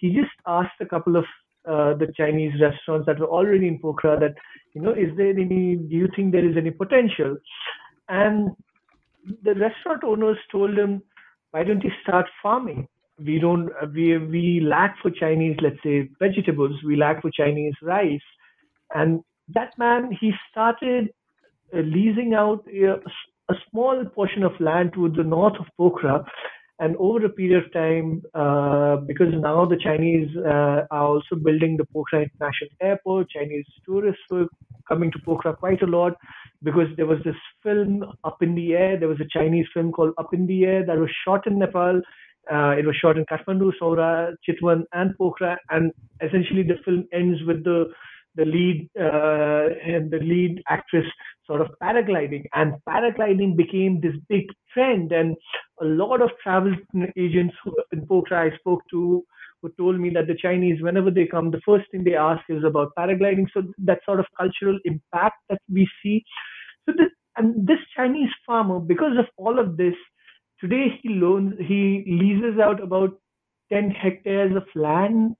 [0.00, 1.24] he just asked a couple of
[1.68, 4.34] uh, the Chinese restaurants that were already in Pokhara that,
[4.72, 7.36] you know, is there any, do you think there is any potential?
[8.08, 8.50] And
[9.44, 11.02] the restaurant owners told him,
[11.50, 12.88] why don't you start farming?
[13.18, 18.20] We don't, we, we lack for Chinese, let's say, vegetables, we lack for Chinese rice.
[18.94, 21.10] And that man, he started
[21.72, 26.24] leasing out a, small portion of land to the north of Pokhara
[26.78, 31.76] and over a period of time, uh, because now the Chinese uh, are also building
[31.76, 34.46] the Pokhara International Airport, Chinese tourists were
[34.88, 36.14] coming to Pokhara quite a lot
[36.62, 38.98] because there was this film Up in the Air.
[38.98, 42.00] There was a Chinese film called Up in the Air that was shot in Nepal.
[42.50, 45.56] Uh, it was shot in Kathmandu, Sauraha, Chitwan, and Pokhara.
[45.68, 47.90] And essentially, the film ends with the
[48.36, 51.06] the lead uh, and the lead actress
[51.46, 55.12] sort of paragliding, and paragliding became this big trend.
[55.12, 55.36] And
[55.80, 56.74] a lot of travel
[57.16, 59.24] agents who, in Pokhara I spoke to
[59.62, 62.64] who told me that the Chinese, whenever they come, the first thing they ask is
[62.64, 63.46] about paragliding.
[63.52, 66.24] So that sort of cultural impact that we see.
[66.86, 69.94] So this, and this Chinese farmer, because of all of this,
[70.60, 73.18] today he loans, he leases out about
[73.72, 75.34] 10 hectares of land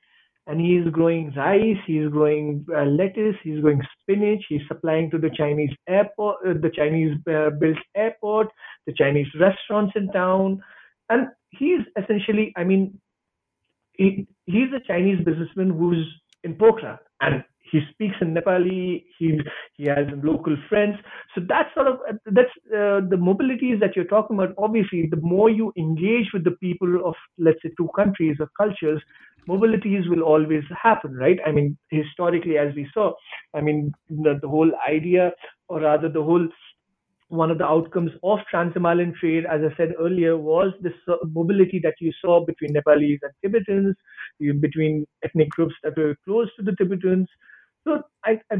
[0.50, 5.08] and he is growing rice, he is growing uh, lettuce, he's growing spinach, he's supplying
[5.12, 8.48] to the Chinese airport, uh, the Chinese uh, built airport,
[8.84, 10.60] the Chinese restaurants in town,
[11.08, 13.00] and he's essentially, I mean,
[13.92, 16.04] he, he's a Chinese businessman who's
[16.42, 19.04] in Pokhara, and he speaks in Nepali.
[19.18, 19.38] He
[19.76, 20.96] he has local friends.
[21.34, 24.54] So that's sort of that's uh, the mobilities that you're talking about.
[24.58, 29.02] Obviously, the more you engage with the people of let's say two countries or cultures,
[29.48, 31.38] mobilities will always happen, right?
[31.46, 33.12] I mean, historically, as we saw,
[33.54, 35.32] I mean, the, the whole idea,
[35.68, 36.48] or rather, the whole
[37.28, 40.92] one of the outcomes of trans-Himalayan trade, as I said earlier, was this
[41.32, 43.94] mobility that you saw between Nepalese and Tibetans,
[44.60, 47.28] between ethnic groups that were close to the Tibetans,
[47.86, 48.56] so I, I,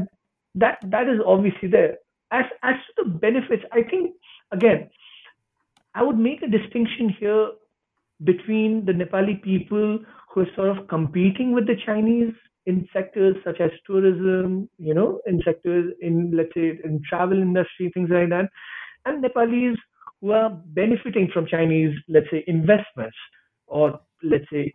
[0.55, 1.97] that that is obviously there.
[2.31, 4.15] As as to the benefits, I think
[4.51, 4.89] again,
[5.95, 7.51] I would make a distinction here
[8.23, 12.33] between the Nepali people who are sort of competing with the Chinese
[12.65, 17.91] in sectors such as tourism, you know, in sectors in let's say in travel industry,
[17.93, 18.49] things like that,
[19.05, 19.75] and Nepalis
[20.21, 23.17] who are benefiting from Chinese, let's say, investments
[23.65, 24.71] or let's say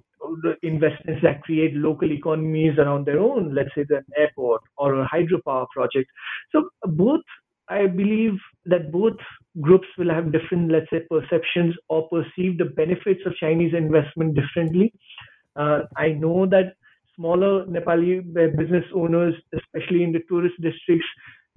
[0.62, 5.66] investments that create local economies around their own, let's say an airport or a hydropower
[5.70, 6.08] project.
[6.52, 7.22] So both,
[7.68, 8.34] I believe
[8.66, 9.16] that both
[9.60, 14.92] groups will have different, let's say, perceptions or perceive the benefits of Chinese investment differently.
[15.56, 16.74] Uh, I know that
[17.16, 18.20] smaller Nepali
[18.56, 21.06] business owners, especially in the tourist districts,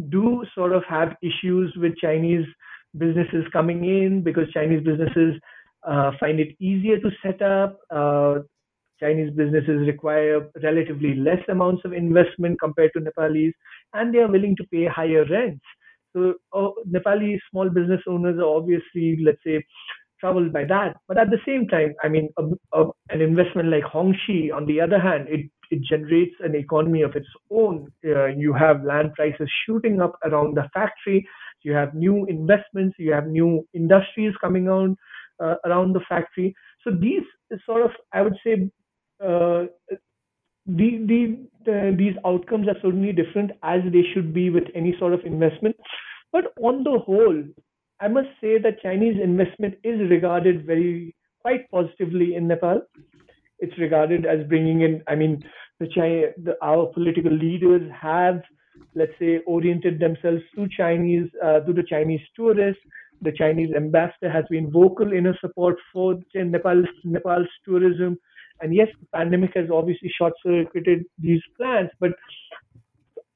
[0.10, 2.46] do sort of have issues with Chinese
[2.98, 5.36] businesses coming in because Chinese businesses
[5.84, 7.80] uh, find it easier to set up.
[7.90, 8.40] Uh,
[9.00, 13.54] Chinese businesses require relatively less amounts of investment compared to Nepalese,
[13.94, 15.64] and they are willing to pay higher rents.
[16.14, 19.64] So uh, Nepali small business owners are obviously, let's say,
[20.20, 20.98] troubled by that.
[21.08, 22.44] But at the same time, I mean, a,
[22.80, 27.16] a, an investment like Hongshi, on the other hand, it, it generates an economy of
[27.16, 27.88] its own.
[28.06, 31.26] Uh, you have land prices shooting up around the factory.
[31.62, 32.96] You have new investments.
[32.98, 34.96] You have new industries coming out
[35.40, 36.56] uh, around the factory.
[36.84, 37.24] So these
[37.66, 38.70] sort of, I would say,
[39.24, 39.66] uh,
[40.66, 45.14] the, the, the, these outcomes are certainly different as they should be with any sort
[45.14, 45.76] of investment.
[46.32, 47.44] But on the whole,
[48.00, 52.82] I must say that Chinese investment is regarded very quite positively in Nepal.
[53.60, 55.04] It's regarded as bringing in.
[55.08, 55.44] I mean,
[55.80, 58.42] the, China, the our political leaders have,
[58.96, 62.82] let's say, oriented themselves to Chinese, uh, to the Chinese tourists.
[63.22, 68.18] The Chinese ambassador has been vocal in her support for Nepal's Nepal's tourism.
[68.62, 72.12] And yes, the pandemic has obviously short-circuited these plans, but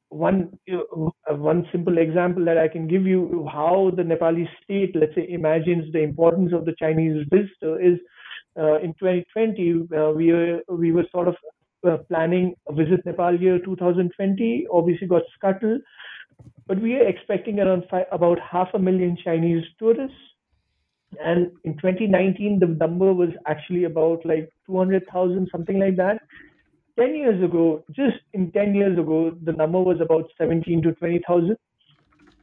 [0.10, 5.16] one uh, one simple example that I can give you how the Nepali state, let's
[5.16, 7.98] say, imagines the importance of the Chinese visitor is
[8.58, 11.36] uh, in 2020 uh, we were we were sort of
[11.88, 14.68] uh, planning a visit Nepal year 2020.
[14.72, 15.82] Obviously, got scuttled,
[16.68, 20.16] but we are expecting around five, about half a million Chinese tourists
[21.24, 26.22] and in 2019 the number was actually about like 200,000 something like that.
[27.00, 31.58] 10 years ago just in 10 years ago the number was about 17 to 20,000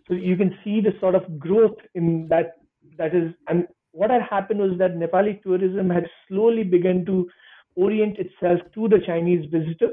[0.09, 2.55] so you can see the sort of growth in that
[2.99, 7.29] that is and what had happened was that Nepali tourism had slowly begun to
[7.77, 9.93] orient itself to the Chinese visitor.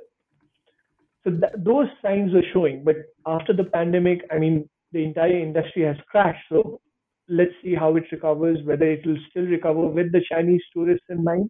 [1.24, 2.96] So those signs were showing but
[3.28, 6.44] after the pandemic i mean the entire industry has crashed.
[6.50, 6.82] So
[7.28, 11.24] let's see how it recovers, whether it will still recover with the Chinese tourists in
[11.24, 11.50] mind.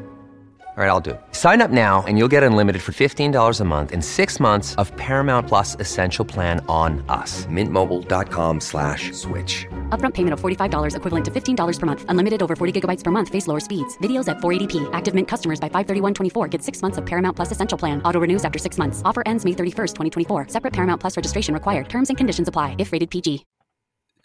[0.81, 1.21] All right, I'll do it.
[1.31, 4.91] Sign up now and you'll get unlimited for $15 a month in six months of
[4.95, 7.45] Paramount Plus Essential Plan on us.
[7.45, 9.67] Mintmobile.com slash switch.
[9.89, 12.05] Upfront payment of $45 equivalent to $15 per month.
[12.09, 13.29] Unlimited over 40 gigabytes per month.
[13.29, 13.95] Face lower speeds.
[13.99, 14.89] Videos at 480p.
[14.91, 18.01] Active Mint customers by 531.24 get six months of Paramount Plus Essential Plan.
[18.01, 19.03] Auto renews after six months.
[19.05, 20.47] Offer ends May 31st, 2024.
[20.47, 21.89] Separate Paramount Plus registration required.
[21.89, 23.45] Terms and conditions apply if rated PG.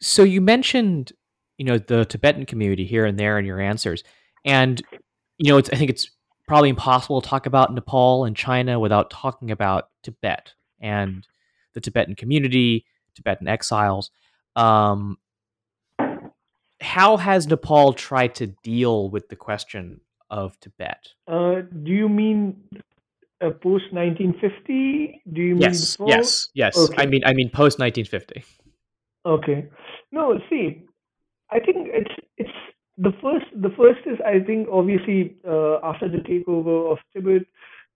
[0.00, 1.12] So you mentioned,
[1.58, 4.02] you know, the Tibetan community here and there in your answers.
[4.46, 4.80] And,
[5.36, 6.15] you know, it's, I think it's
[6.46, 11.26] probably impossible to talk about Nepal and China without talking about Tibet and
[11.74, 14.10] the Tibetan community, Tibetan exiles.
[14.54, 15.18] Um,
[16.80, 21.08] how has Nepal tried to deal with the question of Tibet?
[21.26, 22.56] Uh, do you mean
[23.40, 25.22] uh, post 1950?
[25.32, 26.78] Do you yes, mean yes, yes?
[26.78, 27.02] Okay.
[27.02, 28.44] I mean, I mean post 1950.
[29.24, 29.68] Okay.
[30.12, 30.82] No, see,
[31.50, 32.50] I think it's it's
[32.98, 33.46] the first.
[33.54, 37.42] The first is I think obviously uh, after the takeover of Tibet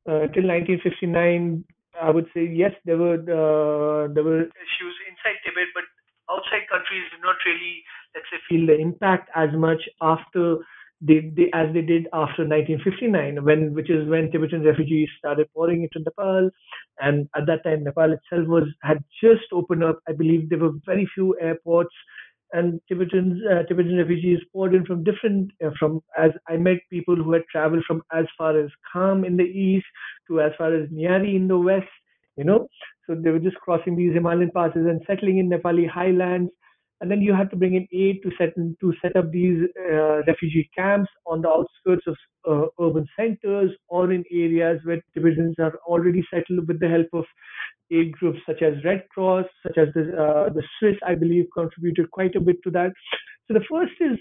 [0.09, 1.65] uh, till 1959,
[2.01, 5.85] I would say yes, there were uh, there were issues inside Tibet, but
[6.31, 7.83] outside countries did not really,
[8.15, 10.59] let's say, feel the impact as much after
[11.01, 15.83] they, they as they did after 1959, when which is when Tibetan refugees started pouring
[15.83, 16.51] into Nepal,
[17.01, 20.01] and at that time Nepal itself was had just opened up.
[20.09, 21.95] I believe there were very few airports,
[22.53, 27.17] and Tibetans uh, Tibetan refugees poured in from different uh, from as I met people
[27.17, 29.87] who had traveled from as far as Kham in the east
[30.29, 31.89] to as far as Ngari in the west.
[32.37, 32.69] You know,
[33.07, 36.51] so they were just crossing these Himalayan passes and settling in Nepali highlands
[37.01, 40.23] and then you had to bring in aid to set to set up these uh,
[40.27, 42.17] refugee camps on the outskirts of
[42.49, 47.25] uh, urban centers or in areas where Tibetans are already settled with the help of
[47.91, 52.11] aid groups such as Red Cross, such as the uh, the Swiss, I believe, contributed
[52.11, 52.93] quite a bit to that.
[53.49, 54.19] So the first is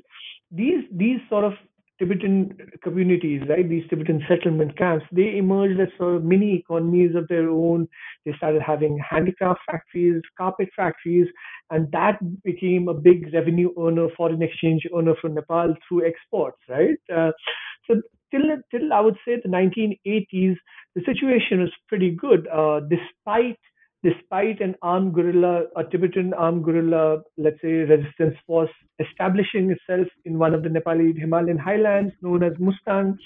[0.52, 1.54] these these sort of
[2.00, 3.68] Tibetan communities, right?
[3.68, 7.88] These Tibetan settlement camps, they emerged as sort of mini economies of their own.
[8.26, 11.28] They started having handicraft factories, carpet factories,
[11.70, 16.98] and that became a big revenue earner, foreign exchange earner for Nepal through exports, right?
[17.14, 17.32] Uh,
[17.86, 18.42] so till
[18.72, 20.56] till I would say the 1980s,
[20.96, 23.60] the situation was pretty good, uh, despite
[24.04, 28.70] despite an armed guerrilla, a Tibetan armed guerrilla, let's say, resistance force
[29.00, 33.18] establishing itself in one of the Nepali Himalayan highlands known as Mustang.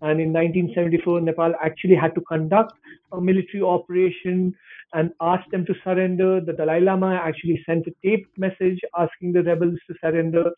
[0.00, 2.72] And in 1974, Nepal actually had to conduct
[3.12, 4.54] a military operation
[4.92, 6.40] and ask them to surrender.
[6.40, 10.50] The Dalai Lama actually sent a taped message asking the rebels to surrender,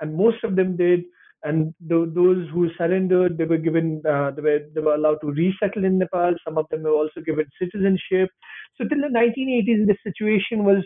[0.00, 1.04] and most of them did
[1.44, 5.84] and those who surrendered they were given uh, they were they were allowed to resettle
[5.84, 6.34] in nepal.
[6.44, 8.30] Some of them were also given citizenship.
[8.76, 10.84] So till the 1980s the situation was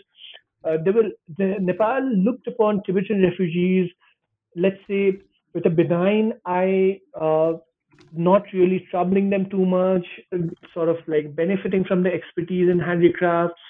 [0.65, 3.91] uh, they were the, nepal looked upon tibetan refugees
[4.57, 5.19] let's say
[5.55, 7.53] with a benign eye uh,
[8.13, 10.07] not really troubling them too much
[10.73, 13.61] sort of like benefiting from the expertise in handicrafts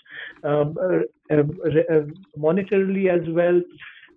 [0.45, 2.03] um, uh, uh, uh,
[2.39, 3.61] monetarily as well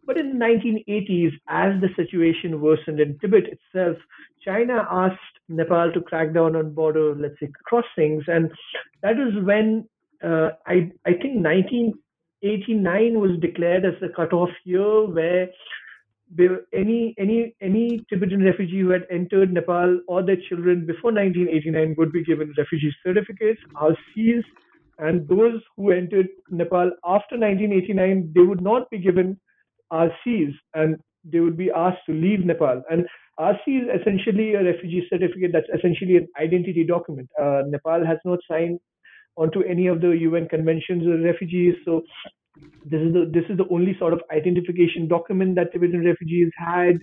[0.10, 3.96] but in the 1980s, as the situation worsened in Tibet itself,
[4.44, 8.50] China asked Nepal to crack down on border, let's say, crossings, and
[9.04, 9.88] that is when
[10.24, 15.50] uh, I I think 1989 was declared as the cutoff year where
[16.74, 22.12] any any any Tibetan refugee who had entered Nepal or their children before 1989 would
[22.12, 24.44] be given refugee certificates, RCs,
[24.98, 29.40] and those who entered Nepal after 1989 they would not be given
[29.92, 32.82] RCs and they would be asked to leave Nepal.
[32.90, 33.06] And
[33.40, 37.30] RC is essentially a refugee certificate that's essentially an identity document.
[37.40, 38.80] Uh, Nepal has not signed
[39.38, 42.04] onto any of the UN conventions on refugees, so
[42.86, 47.00] this is the this is the only sort of identification document that Tibetan refugees had.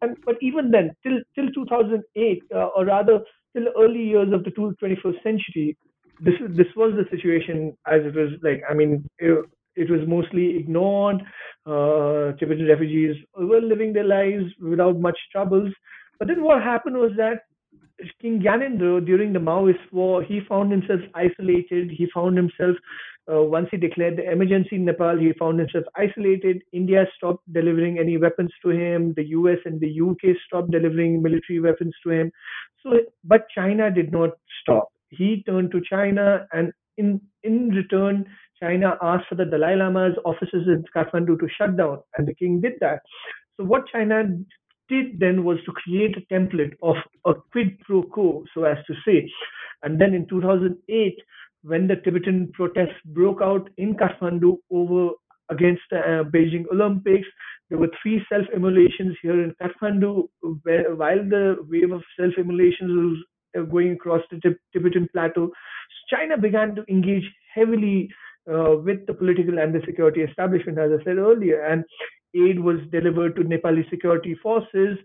[0.00, 3.20] And but even then, till till 2008, uh, or rather
[3.56, 5.76] till early years of the 21st century,
[6.20, 8.62] this is this was the situation as it was like.
[8.70, 9.04] I mean,
[9.78, 11.22] it, was mostly ignored
[11.66, 15.72] uh, Tibetan refugees were living their lives without much troubles.
[16.18, 17.42] But then what happened was that
[18.20, 21.90] King Gyanendra, during the Maoist war, he found himself isolated.
[21.90, 22.76] He found himself,
[23.30, 26.62] uh, once he declared the emergency in Nepal, he found himself isolated.
[26.72, 29.12] India stopped delivering any weapons to him.
[29.16, 32.32] The US and the UK stopped delivering military weapons to him.
[32.82, 34.30] So, but China did not
[34.62, 34.88] stop.
[35.10, 38.26] He turned to China, and in in return,
[38.60, 42.60] China asked for the Dalai Lama's offices in Kathmandu to shut down, and the king
[42.60, 43.02] did that.
[43.56, 44.24] So what China
[44.88, 46.96] did then was to create a template of
[47.26, 49.30] a quid pro quo, so as to say.
[49.82, 51.18] And then in 2008,
[51.62, 55.14] when the Tibetan protests broke out in Kathmandu over
[55.50, 57.26] against the uh, Beijing Olympics,
[57.68, 60.28] there were three self-immolations here in Kathmandu.
[60.62, 63.18] Where, while the wave of self-immolations was
[63.58, 64.40] uh, going across the
[64.72, 65.50] Tibetan plateau,
[66.08, 68.08] China began to engage heavily
[68.52, 71.62] uh, with the political and the security establishment, as I said earlier.
[71.62, 71.84] And
[72.34, 74.98] aid was delivered to Nepali security forces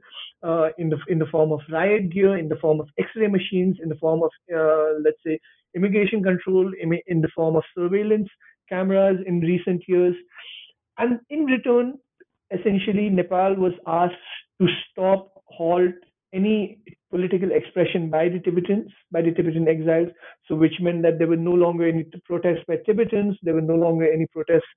[0.44, 3.78] uh, in the in the form of riot gear, in the form of X-ray machines,
[3.82, 5.40] in the form of uh, let's say
[5.76, 8.30] immigration control, in the form of surveillance
[8.70, 10.16] cameras in recent years.
[10.98, 11.96] And in return,
[12.52, 14.14] essentially, Nepal was asked
[14.62, 15.96] to stop, halt
[16.34, 16.80] any
[17.14, 20.10] political expression by the Tibetans, by the Tibetan exiles.
[20.48, 23.38] So, which meant that there were no longer any protests by Tibetans.
[23.44, 24.72] There were no longer any protests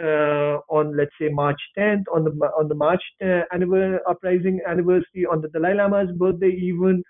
[0.00, 5.26] uh, on, let's say, March 10th, on the on the March uh, anniversary, uprising anniversary,
[5.30, 7.02] on the Dalai Lama's birthday, even.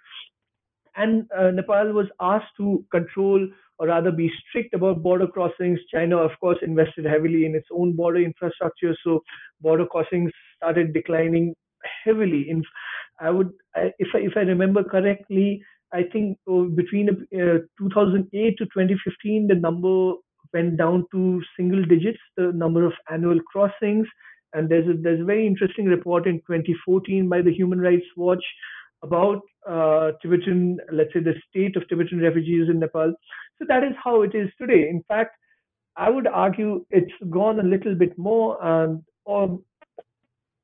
[0.97, 3.47] And uh, Nepal was asked to control
[3.79, 5.79] or rather be strict about border crossings.
[5.93, 9.21] China, of course, invested heavily in its own border infrastructure, so
[9.61, 11.55] border crossings started declining
[12.05, 12.49] heavily.
[12.49, 12.63] In
[13.21, 13.51] I would,
[13.99, 15.63] if I, if I remember correctly,
[15.93, 20.15] I think uh, between uh, 2008 to 2015, the number
[20.53, 24.07] went down to single digits, the number of annual crossings.
[24.53, 28.45] And there's a, there's a very interesting report in 2014 by the Human Rights Watch
[29.03, 33.15] about uh, Tibetan, let's say the state of Tibetan refugees in Nepal.
[33.59, 34.89] So that is how it is today.
[34.89, 35.37] In fact,
[35.97, 38.59] I would argue it's gone a little bit more.
[38.65, 39.65] And um,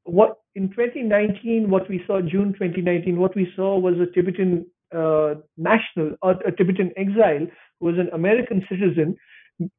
[0.06, 5.34] what in 2019, what we saw, June 2019, what we saw was a Tibetan uh,
[5.56, 7.46] national or a Tibetan exile
[7.80, 9.16] who was an American citizen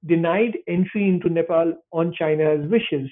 [0.06, 3.10] denied entry into Nepal on China's wishes,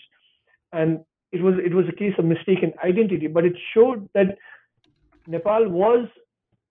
[0.74, 1.00] and
[1.32, 3.28] it was it was a case of mistaken identity.
[3.28, 4.38] But it showed that
[5.28, 6.08] Nepal was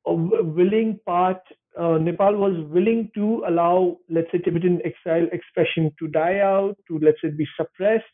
[0.07, 1.41] a willing part.
[1.79, 6.99] Uh, Nepal was willing to allow, let's say, Tibetan exile expression to die out, to
[7.01, 8.05] let's say be suppressed,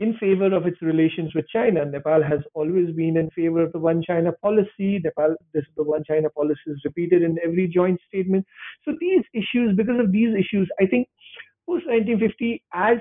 [0.00, 1.84] in favor of its relations with China.
[1.84, 4.98] Nepal has always been in favor of the One China policy.
[5.04, 8.46] Nepal, this the One China policy is repeated in every joint statement.
[8.84, 11.06] So these issues, because of these issues, I think
[11.66, 12.98] post 1950, as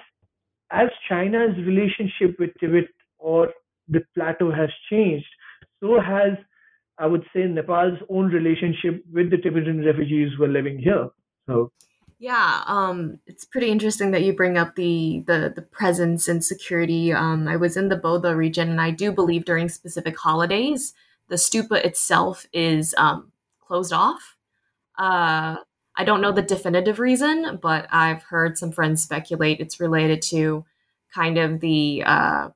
[0.72, 3.50] as China's relationship with Tibet or
[3.88, 5.26] the plateau has changed,
[5.82, 6.34] so has
[7.00, 11.08] I would say Nepal's own relationship with the Tibetan refugees who are living here.
[11.48, 11.72] So
[12.20, 17.14] yeah, um, it's pretty interesting that you bring up the the the presence and security.
[17.14, 20.94] Um, I was in the Boudha region, and I do believe during specific holidays,
[21.30, 24.36] the stupa itself is um, closed off.
[24.98, 25.58] Uh,
[25.96, 30.66] I don't know the definitive reason, but I've heard some friends speculate it's related to
[31.16, 32.50] kind of the uh,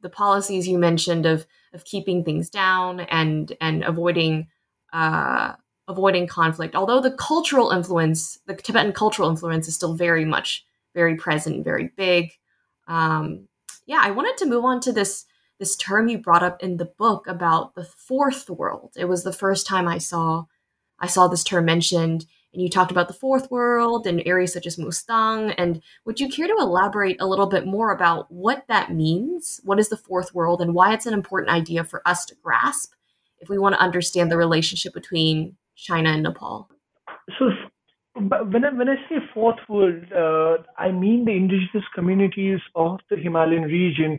[0.00, 4.46] the policies you mentioned of of keeping things down and and avoiding
[4.92, 5.54] uh,
[5.88, 6.76] avoiding conflict.
[6.76, 10.64] Although the cultural influence, the Tibetan cultural influence, is still very much
[10.94, 12.32] very present and very big.
[12.86, 13.48] Um,
[13.86, 15.24] yeah, I wanted to move on to this
[15.58, 18.92] this term you brought up in the book about the fourth world.
[18.96, 20.44] It was the first time I saw
[21.00, 24.66] I saw this term mentioned, and you talked about the fourth world and areas such
[24.66, 25.52] as Mustang.
[25.52, 29.60] And would you care to elaborate a little bit more about what that means?
[29.64, 32.92] What is the fourth world, and why it's an important idea for us to grasp
[33.40, 36.68] if we want to understand the relationship between China and Nepal?
[37.38, 37.50] So,
[38.14, 43.16] when I, when I say fourth world, uh, I mean the indigenous communities of the
[43.16, 44.18] Himalayan region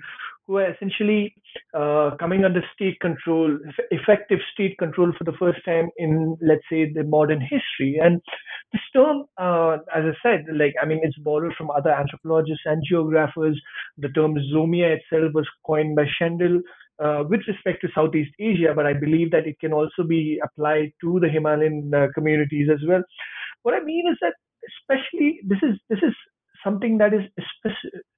[0.50, 1.32] who are essentially
[1.78, 3.56] uh, coming under state control,
[3.92, 8.00] effective state control for the first time in, let's say, the modern history.
[8.02, 8.20] And
[8.74, 12.84] this term, uh, as I said, like, I mean, it's borrowed from other anthropologists and
[12.90, 13.62] geographers.
[14.00, 16.62] The term Zomia itself was coined by Schendel
[16.98, 20.94] uh, with respect to Southeast Asia, but I believe that it can also be applied
[21.02, 23.04] to the Himalayan uh, communities as well.
[23.62, 24.34] What I mean is that,
[24.82, 26.16] especially, this is this is
[26.64, 27.22] something that is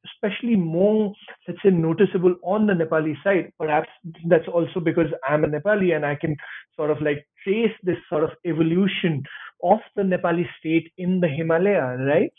[0.05, 1.13] especially more,
[1.47, 3.51] let's say, noticeable on the Nepali side.
[3.59, 3.89] Perhaps
[4.27, 6.35] that's also because I'm a Nepali and I can
[6.75, 9.23] sort of like trace this sort of evolution
[9.63, 12.31] of the Nepali state in the Himalaya, right?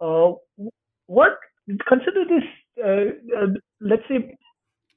[0.00, 0.32] Uh,
[1.06, 1.38] what
[1.88, 2.44] consider this,
[2.84, 3.46] uh, uh,
[3.80, 4.36] let's say,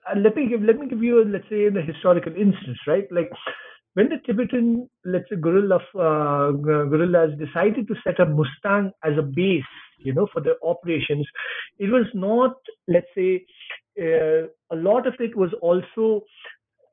[0.09, 3.05] uh, let me give let me give you a, let's say the historical instance, right?
[3.11, 3.29] Like
[3.93, 9.21] when the Tibetan let's say guerrilla uh, guerrillas decided to set up Mustang as a
[9.23, 9.63] base,
[9.97, 11.27] you know, for the operations,
[11.79, 12.55] it was not
[12.87, 13.45] let's say
[14.01, 16.21] uh, a lot of it was also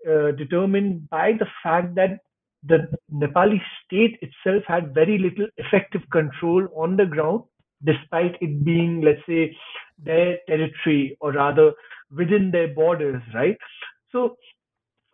[0.09, 2.18] uh, determined by the fact that
[2.64, 7.42] the Nepali state itself had very little effective control on the ground,
[7.84, 9.57] despite it being, let's say,
[9.98, 11.72] their territory or rather
[12.16, 13.57] within their borders, right?
[14.12, 14.36] So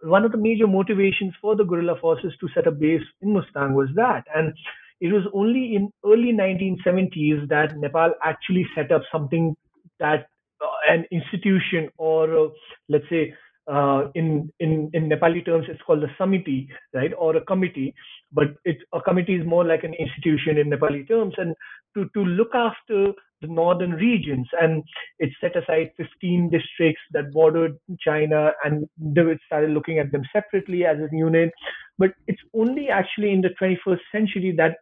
[0.03, 3.75] one of the major motivations for the guerrilla forces to set a base in Mustang
[3.75, 4.25] was that.
[4.35, 4.55] And
[5.01, 9.57] it was only in early 1970s that Nepal actually set up something
[10.01, 10.27] that
[10.61, 12.49] uh, an institution or uh,
[12.89, 13.35] let's say
[13.69, 17.95] uh, in in in Nepali terms, it's called the samiti, right, or a committee.
[18.33, 21.55] But it a committee is more like an institution in Nepali terms, and
[21.95, 24.83] to to look after the northern regions, and
[25.19, 30.85] it set aside 15 districts that bordered China, and they started looking at them separately
[30.85, 31.51] as a unit.
[31.99, 34.79] But it's only actually in the 21st century that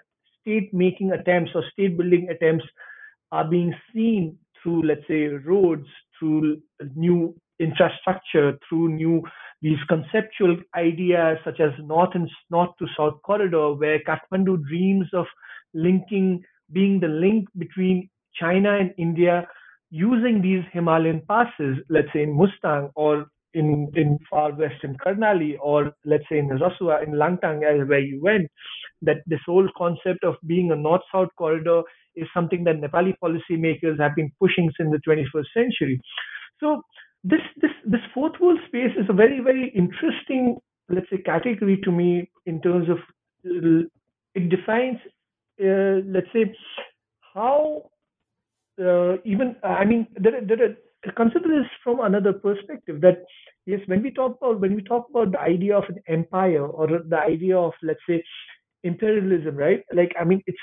[0.46, 2.64] state-making attempts or state-building attempts
[3.32, 5.86] are being seen through, let's say, roads,
[6.18, 6.58] through
[6.94, 9.22] new infrastructure, through new,
[9.62, 15.26] these conceptual ideas such as north and north to south corridor, where Kathmandu dreams of
[15.74, 16.42] linking,
[16.72, 19.46] being the link between China and India
[19.90, 23.26] using these Himalayan passes, let's say in Mustang or
[23.56, 28.20] in, in far west in Karnali or let's say in Rasuwa, in Langtang, where you
[28.22, 28.48] went,
[29.02, 31.82] that this whole concept of being a north-south corridor
[32.14, 36.00] is something that Nepali policymakers have been pushing since the 21st century.
[36.60, 36.82] So
[37.24, 41.90] this this this fourth world space is a very very interesting, let's say, category to
[41.90, 42.98] me in terms of
[43.44, 44.98] it defines,
[45.60, 46.54] uh, let's say,
[47.34, 47.90] how
[48.80, 50.74] uh, even I mean there there are
[51.16, 53.18] consider this from another perspective that
[53.66, 56.86] yes when we talk about when we talk about the idea of an empire or
[56.88, 58.22] the idea of let's say
[58.84, 59.82] imperialism right?
[59.92, 60.58] Like i mean it's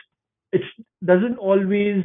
[0.51, 0.65] it's
[1.05, 2.03] doesn't always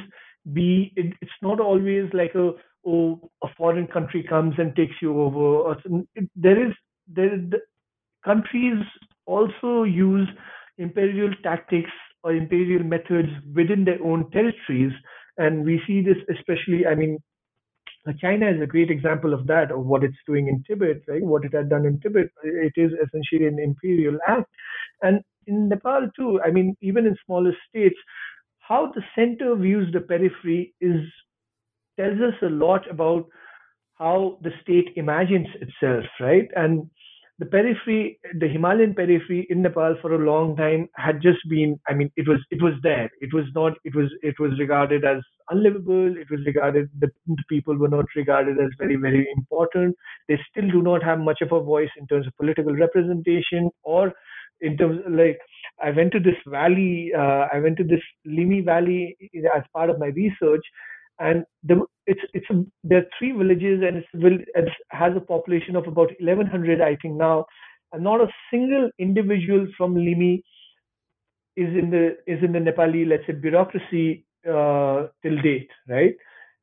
[0.53, 2.53] be it, it's not always like a
[2.87, 5.76] oh a foreign country comes and takes you over or
[6.14, 6.74] it, there is
[7.09, 7.61] there the
[8.24, 8.85] countries
[9.26, 10.29] also use
[10.79, 11.91] imperial tactics
[12.22, 14.93] or imperial methods within their own territories.
[15.39, 17.18] And we see this especially i mean
[18.20, 21.22] China is a great example of that, of what it's doing in Tibet, right?
[21.22, 24.51] What it had done in Tibet, it is essentially an imperial act.
[25.03, 27.96] And in Nepal too, I mean, even in smaller states,
[28.61, 31.01] how the center views the periphery is
[31.99, 33.26] tells us a lot about
[33.94, 36.49] how the state imagines itself, right?
[36.55, 36.88] And
[37.39, 41.95] the periphery, the Himalayan periphery in Nepal for a long time had just been, I
[41.95, 43.11] mean, it was it was there.
[43.20, 46.16] It was not, it was it was regarded as unlivable.
[46.16, 49.95] It was regarded the, the people were not regarded as very very important.
[50.28, 54.12] They still do not have much of a voice in terms of political representation or
[54.61, 55.39] in terms like
[55.82, 57.12] I went to this valley.
[57.16, 59.16] Uh, I went to this Limi Valley
[59.57, 60.64] as part of my research,
[61.19, 62.47] and the, it's it's
[62.85, 67.47] there are three villages and it has a population of about 1100 i think now.
[67.93, 70.43] And not a single individual from limi
[71.57, 76.14] is in the is in the nepali let's say bureaucracy uh, till date right?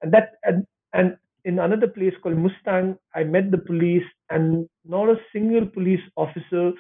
[0.02, 5.10] And that and, and in another place called mustang i met the police and not
[5.10, 6.72] a single police officer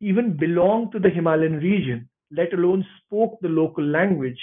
[0.00, 4.42] even belonged to the himalayan region let alone spoke the local language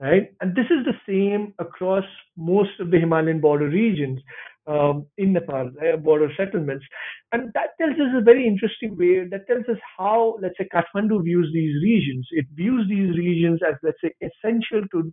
[0.00, 0.28] right?
[0.40, 2.04] And this is the same across
[2.36, 4.20] most of the Himalayan border regions
[4.66, 6.84] um, in Nepal, uh, border settlements.
[7.32, 11.22] And that tells us a very interesting way, that tells us how, let's say, Kathmandu
[11.24, 12.26] views these regions.
[12.32, 15.12] It views these regions as, let's say, essential to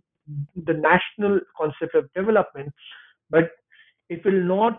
[0.56, 2.72] the national concept of development,
[3.30, 3.50] but
[4.08, 4.78] it will not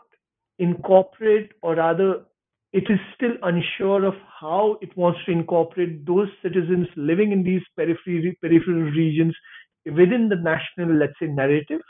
[0.59, 2.25] incorporate or rather
[2.73, 7.61] it is still unsure of how it wants to incorporate those citizens living in these
[7.77, 9.35] periphery, peripheral regions
[9.85, 11.81] within the national, let's say, narrative.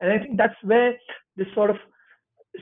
[0.00, 0.94] And I think that's where
[1.36, 1.76] this sort of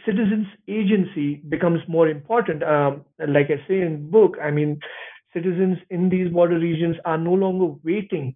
[0.04, 2.62] citizens agency becomes more important.
[2.62, 4.78] Um, like I say in the book, I mean,
[5.32, 8.34] citizens in these border regions are no longer waiting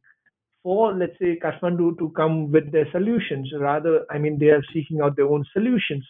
[0.62, 3.51] for, let's say, Kathmandu to come with their solutions.
[3.59, 6.07] Rather, I mean, they are seeking out their own solutions.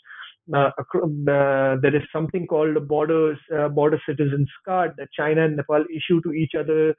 [0.53, 5.57] Uh, uh, there is something called a borders uh, border citizens card that China and
[5.57, 6.95] Nepal issue to each other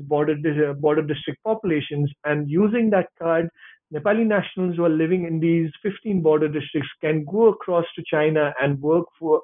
[0.00, 0.36] border
[0.80, 3.48] border district populations, and using that card,
[3.92, 8.54] Nepali nationals who are living in these 15 border districts can go across to China
[8.60, 9.42] and work for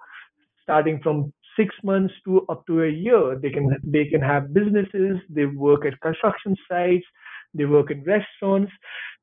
[0.62, 3.38] starting from six months to up to a year.
[3.40, 5.18] They can they can have businesses.
[5.28, 7.07] They work at construction sites.
[7.55, 8.72] They work in restaurants,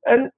[0.05, 0.30] and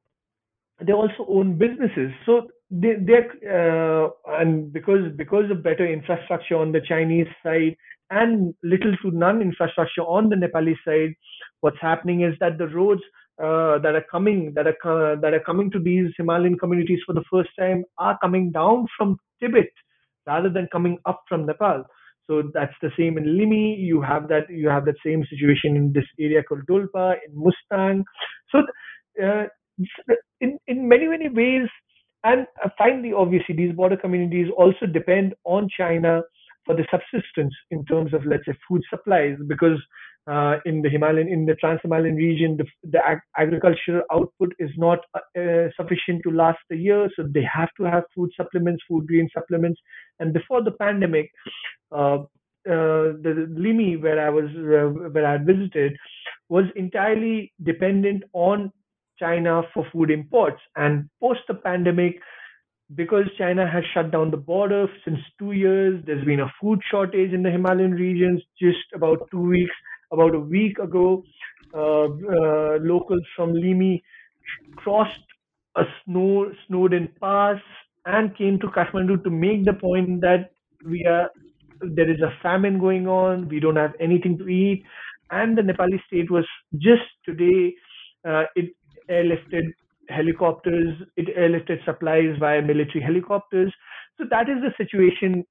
[0.86, 2.12] they also own businesses.
[2.26, 3.20] So they they
[3.50, 4.10] uh,
[4.40, 7.76] and because because of better infrastructure on the Chinese side
[8.10, 11.14] and little to none infrastructure on the Nepali side,
[11.62, 13.02] what's happening is that the roads
[13.42, 17.24] uh, that are coming that are that are coming to these Himalayan communities for the
[17.32, 19.70] first time are coming down from Tibet
[20.26, 21.84] rather than coming up from Nepal.
[22.28, 23.80] So that's the same in Limi.
[23.80, 28.04] You have that you have that same situation in this area called Dolpa in Mustang.
[28.52, 28.64] So
[29.24, 29.46] uh,
[30.42, 31.70] in in many many ways,
[32.24, 36.22] and uh, finally, obviously, these border communities also depend on China
[36.68, 39.80] for the subsistence in terms of let's say food supplies because
[40.30, 45.00] uh, in the Himalayan in the Trans-Himalayan region the, the ag- agricultural output is not
[45.16, 49.30] uh, sufficient to last a year so they have to have food supplements food grain
[49.34, 49.80] supplements.
[50.20, 51.32] And before the pandemic
[51.92, 52.20] uh,
[52.68, 55.96] uh the Limi where I was uh, where I visited
[56.50, 58.72] was entirely dependent on
[59.18, 60.62] China for food imports.
[60.76, 62.20] And post the pandemic
[62.96, 67.34] because China has shut down the border since two years, there's been a food shortage
[67.34, 68.42] in the Himalayan regions.
[68.60, 69.74] Just about two weeks,
[70.12, 71.24] about a week ago,
[71.74, 74.02] uh, uh, locals from Limi
[74.76, 75.20] crossed
[75.76, 77.58] a snow snowed-in pass
[78.06, 80.52] and came to Kathmandu to make the point that
[80.86, 81.30] we are
[81.82, 83.48] there is a famine going on.
[83.50, 84.84] We don't have anything to eat,
[85.30, 86.46] and the Nepali state was
[86.78, 87.76] just today
[88.28, 88.74] uh, it
[89.10, 89.74] airlifted
[90.10, 93.74] helicopters, it airlifted supplies via military helicopters.
[94.18, 95.46] So that is the situation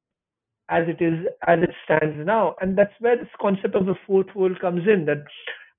[0.68, 4.34] as it is as it stands now, and that's where this concept of the fourth
[4.34, 5.04] world comes in.
[5.04, 5.22] That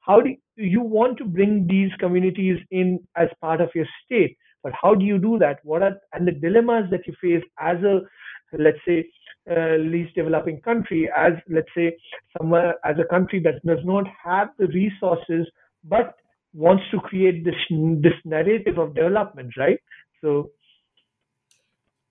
[0.01, 4.71] how do you, want to bring these communities in as part of your state, but
[4.81, 5.59] how do you do that?
[5.63, 7.99] What are and the dilemmas that you face as a
[8.57, 9.05] let's say
[9.49, 11.95] uh, least developing country as let's say
[12.37, 15.47] somewhere as a country that does not have the resources
[15.83, 16.15] but
[16.57, 17.55] wants to create this
[18.01, 19.79] this narrative of development right?
[20.21, 20.51] So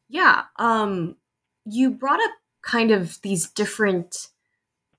[0.09, 1.17] yeah um
[1.65, 2.31] you brought up
[2.63, 4.29] kind of these different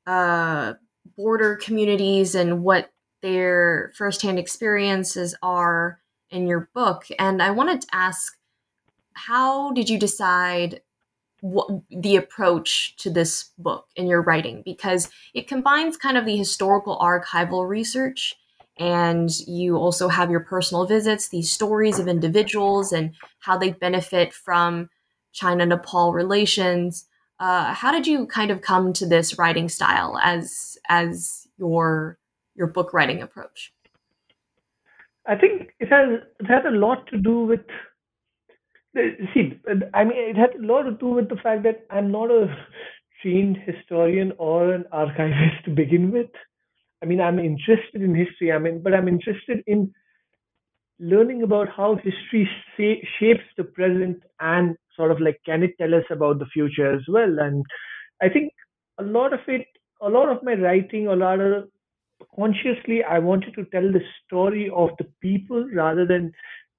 [0.06, 0.74] uh
[1.16, 2.92] border communities and what
[3.22, 7.06] their firsthand experiences are in your book.
[7.18, 8.38] And i wanted to ask
[9.14, 10.82] how did you decide
[11.42, 14.62] what, the approach to this book in your writing?
[14.64, 18.36] Because it combines kind of the historical archival research
[18.80, 24.34] and you also have your personal visits these stories of individuals and how they benefit
[24.34, 24.90] from
[25.34, 27.06] china nepal relations.
[27.40, 32.18] Uh, how did you kind of come to this writing style as as your
[32.56, 33.74] your book writing approach?
[35.26, 37.62] I think it has it has a lot to do with
[39.34, 39.60] see
[39.94, 42.48] i mean it has a lot to do with the fact that i'm not a
[43.22, 46.30] trained historian or an archivist to begin with
[47.02, 48.52] I mean, I'm interested in history.
[48.52, 49.94] I mean, but I'm interested in
[51.00, 56.06] learning about how history shapes the present and sort of like can it tell us
[56.10, 57.40] about the future as well.
[57.40, 57.64] And
[58.22, 58.52] I think
[58.98, 59.68] a lot of it,
[60.02, 61.70] a lot of my writing, a lot of
[62.36, 66.32] consciously, I wanted to tell the story of the people rather than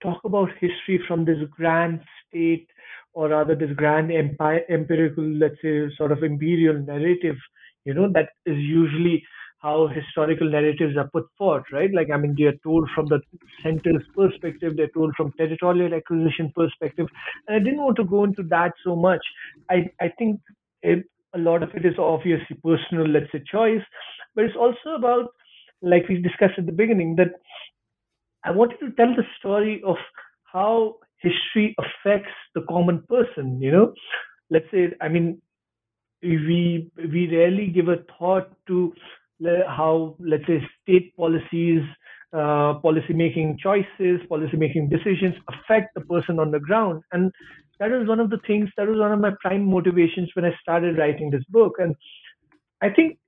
[0.02, 2.68] talk about history from this grand state
[3.14, 7.36] or rather this grand empire, empirical, let's say, sort of imperial narrative.
[7.84, 9.24] You know that is usually
[9.60, 11.92] how historical narratives are put forth, right?
[11.92, 13.20] Like, I mean, they are told from the
[13.62, 17.08] center's perspective, they're told from territorial acquisition perspective.
[17.46, 19.20] And I didn't want to go into that so much.
[19.68, 20.40] I, I think
[20.82, 21.04] it,
[21.34, 23.82] a lot of it is obviously personal, let's say, choice,
[24.34, 25.30] but it's also about,
[25.82, 27.32] like we discussed at the beginning, that
[28.44, 29.96] I wanted to tell the story of
[30.44, 33.92] how history affects the common person, you know?
[34.50, 35.42] Let's say, I mean,
[36.22, 38.92] we we rarely give a thought to
[39.66, 41.82] how, let's say, state policies,
[42.32, 47.02] uh, policy making choices, policy making decisions affect the person on the ground.
[47.12, 47.32] And
[47.78, 50.52] that was one of the things, that was one of my prime motivations when I
[50.60, 51.74] started writing this book.
[51.78, 51.94] And
[52.82, 53.18] I think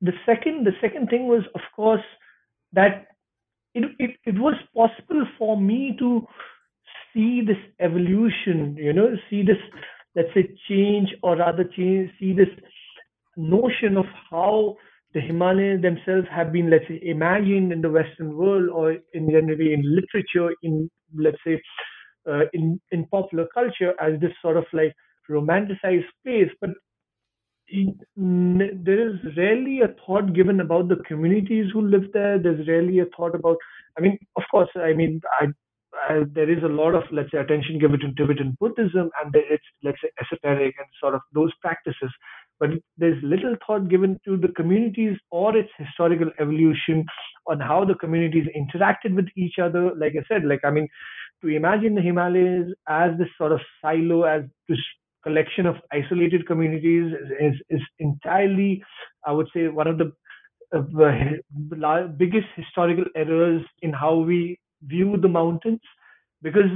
[0.00, 2.04] the second, the second thing was, of course,
[2.72, 3.08] that
[3.74, 6.26] it, it, it was possible for me to
[7.12, 9.58] see this evolution, you know, see this,
[10.14, 12.48] let's say, change or rather change, see this
[13.36, 14.76] notion of how
[15.14, 19.72] the Himalayas themselves have been, let's say, imagined in the Western world or in generally
[19.74, 21.60] in literature, in let's say,
[22.28, 24.94] uh, in in popular culture as this sort of like
[25.30, 26.70] romanticized place, but
[28.16, 32.38] there is rarely a thought given about the communities who live there.
[32.38, 33.56] There's rarely a thought about.
[33.98, 35.46] I mean, of course, I mean, I,
[36.08, 39.64] I, there is a lot of let's say attention given to Tibetan Buddhism, and it's
[39.82, 42.10] let's say esoteric and sort of those practices
[42.62, 47.04] but there's little thought given to the communities or its historical evolution
[47.48, 49.92] on how the communities interacted with each other.
[49.96, 50.88] Like I said, like I mean,
[51.42, 54.78] to imagine the Himalayas as this sort of silo, as this
[55.24, 58.82] collection of isolated communities is, is entirely,
[59.26, 60.12] I would say, one of the
[60.72, 65.80] uh, biggest historical errors in how we view the mountains.
[66.42, 66.70] Because,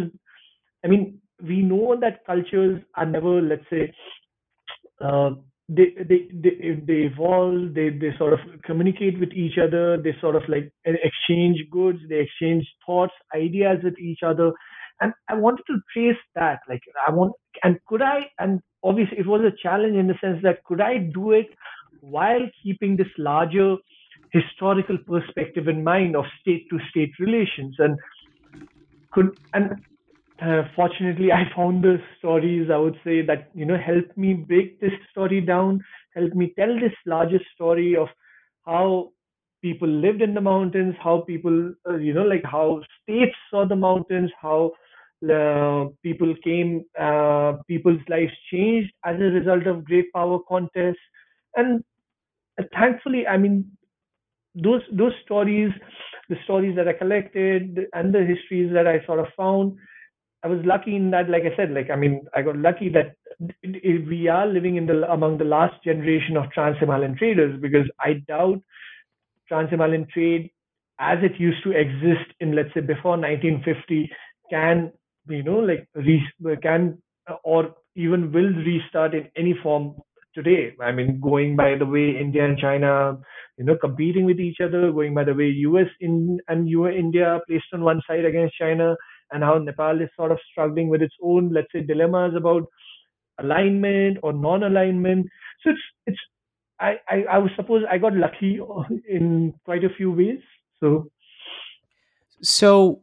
[0.85, 3.93] I mean, we know that cultures are never, let's say,
[5.01, 5.31] uh,
[5.69, 10.37] they they they they evolve they they sort of communicate with each other they sort
[10.37, 14.53] of like exchange goods they exchange thoughts ideas with each other.
[15.01, 19.27] And i wanted to trace that like i want and could i and obviously it
[19.27, 21.49] was a challenge in the sense that could i do it
[22.01, 23.77] while keeping this larger
[24.33, 27.75] historical perspective in mind of state to state relations?
[27.79, 27.99] And
[29.13, 29.77] could and
[30.43, 34.81] uh, fortunately i found the stories i would say that you know helped me break
[34.81, 35.81] this story down
[36.15, 38.09] helped me tell this larger story of
[38.65, 39.11] how
[39.63, 43.77] people lived in the mountains how people uh, you know like how states saw the
[43.77, 44.71] mountains how
[45.33, 50.99] uh, people came uh, people's lives changed as a result of great power contests.
[51.57, 51.83] And
[52.61, 53.65] uh, thankfully i mean
[54.55, 55.71] those those stories
[56.29, 59.77] the stories that i collected and the histories that i sort of found
[60.47, 63.17] I was lucky in that, like I said, like I mean, I got lucky that
[63.53, 68.61] we are living in the among the last generation of trans-Himalayan traders because I doubt
[69.49, 70.53] trans-Himalayan trade
[71.01, 74.09] as it used to exist in let's say before 1950
[74.49, 74.93] can
[75.29, 77.03] you know like re- can
[77.43, 79.97] or even will restart in any form
[80.33, 80.77] today.
[80.81, 83.19] I mean, going by the way India and China,
[83.59, 87.41] you know, competing with each other, going by the way US in and US India
[87.49, 88.95] placed on one side against China,
[89.33, 92.67] and how Nepal is sort of struggling with its own, let's say, dilemmas about
[93.39, 95.27] alignment or non-alignment.
[95.63, 96.19] So it's it's
[96.81, 98.61] I I, I was suppose I got lucky
[99.09, 100.41] in quite a few ways.
[100.81, 101.11] So
[102.43, 103.03] so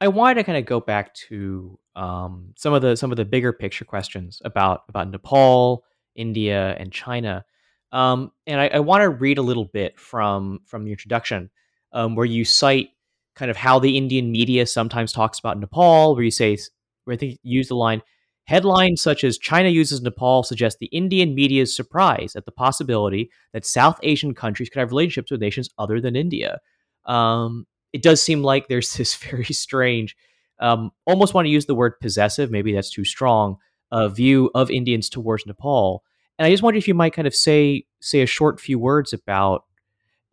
[0.00, 3.24] I wanted to kind of go back to um, some of the some of the
[3.24, 7.44] bigger picture questions about about Nepal, India, and China.
[7.90, 11.50] Um, and I, I want to read a little bit from from the introduction,
[11.92, 12.90] um, where you cite
[13.38, 16.58] kind of how the Indian media sometimes talks about Nepal, where you say,
[17.04, 18.02] where I think you use the line,
[18.44, 23.64] headlines such as China uses Nepal suggest the Indian media's surprise at the possibility that
[23.64, 26.58] South Asian countries could have relationships with nations other than India.
[27.06, 30.16] Um, it does seem like there's this very strange
[30.60, 33.58] um, almost want to use the word possessive, maybe that's too strong,
[33.92, 36.02] uh, view of Indians towards Nepal.
[36.38, 39.12] And I just wonder if you might kind of say say a short few words
[39.12, 39.64] about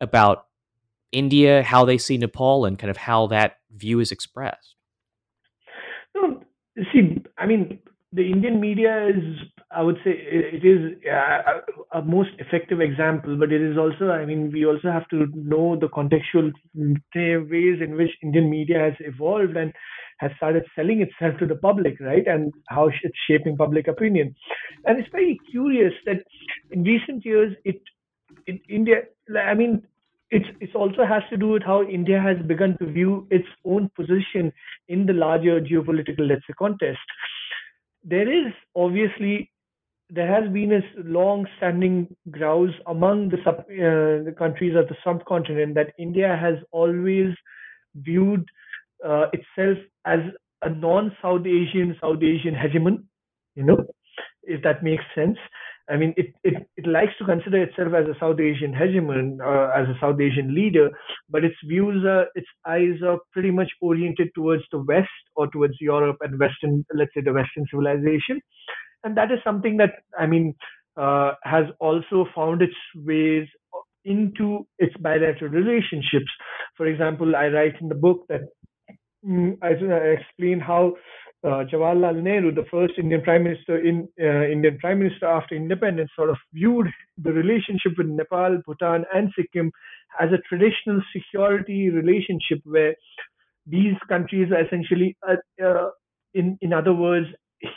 [0.00, 0.45] about
[1.16, 4.74] India, how they see Nepal, and kind of how that view is expressed.
[6.14, 6.42] No,
[6.92, 7.78] see, I mean,
[8.12, 9.22] the Indian media is,
[9.70, 14.24] I would say, it is a, a most effective example, but it is also, I
[14.24, 18.94] mean, we also have to know the contextual mm, ways in which Indian media has
[19.00, 19.72] evolved and
[20.18, 22.26] has started selling itself to the public, right?
[22.26, 24.34] And how it's shaping public opinion.
[24.86, 26.22] And it's very curious that
[26.70, 27.80] in recent years, it
[28.46, 29.02] in India,
[29.36, 29.82] I mean,
[30.30, 33.90] it's it also has to do with how India has begun to view its own
[33.94, 34.52] position
[34.88, 36.98] in the larger geopolitical, let's say, contest.
[38.04, 39.50] There is obviously
[40.10, 45.74] there has been a long-standing grouse among the sub, uh, the countries of the subcontinent
[45.74, 47.34] that India has always
[47.96, 48.48] viewed
[49.04, 50.20] uh, itself as
[50.62, 53.04] a non-South Asian South Asian hegemon,
[53.54, 53.84] you know,
[54.44, 55.38] if that makes sense.
[55.88, 59.70] I mean, it, it, it likes to consider itself as a South Asian hegemon, uh,
[59.78, 60.90] as a South Asian leader,
[61.30, 65.74] but its views are, its eyes are pretty much oriented towards the West or towards
[65.80, 68.40] Europe and Western, let's say the Western civilization.
[69.04, 70.54] And that is something that, I mean,
[70.96, 73.46] uh, has also found its ways
[74.04, 76.30] into its bilateral relationships.
[76.76, 78.40] For example, I write in the book that
[79.26, 79.70] Mm, I,
[80.20, 80.94] explain how
[81.44, 86.10] uh, Jawaharlal Nehru, the first Indian Prime Minister in uh, Indian Prime Minister after independence,
[86.16, 89.70] sort of viewed the relationship with Nepal, Bhutan, and Sikkim
[90.20, 92.94] as a traditional security relationship where
[93.66, 95.90] these countries are essentially, uh, uh,
[96.34, 97.26] in in other words,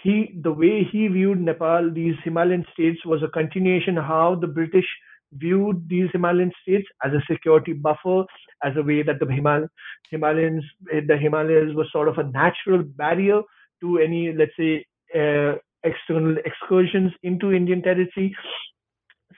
[0.03, 4.87] he the way he viewed Nepal, these Himalayan states was a continuation how the British
[5.33, 8.25] viewed these Himalayan states as a security buffer,
[8.63, 9.67] as a way that the Himal-
[10.11, 13.41] Himalayans, the Himalayas was sort of a natural barrier
[13.81, 18.35] to any, let's say, uh, external excursions into Indian territory.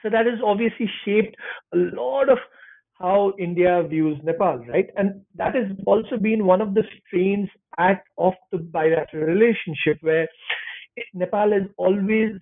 [0.02, 1.36] So that has obviously shaped
[1.72, 2.38] a lot of
[2.98, 4.88] how India views Nepal, right?
[4.96, 10.28] And that has also been one of the strains at of the bilateral relationship, where
[11.14, 12.32] Nepal has always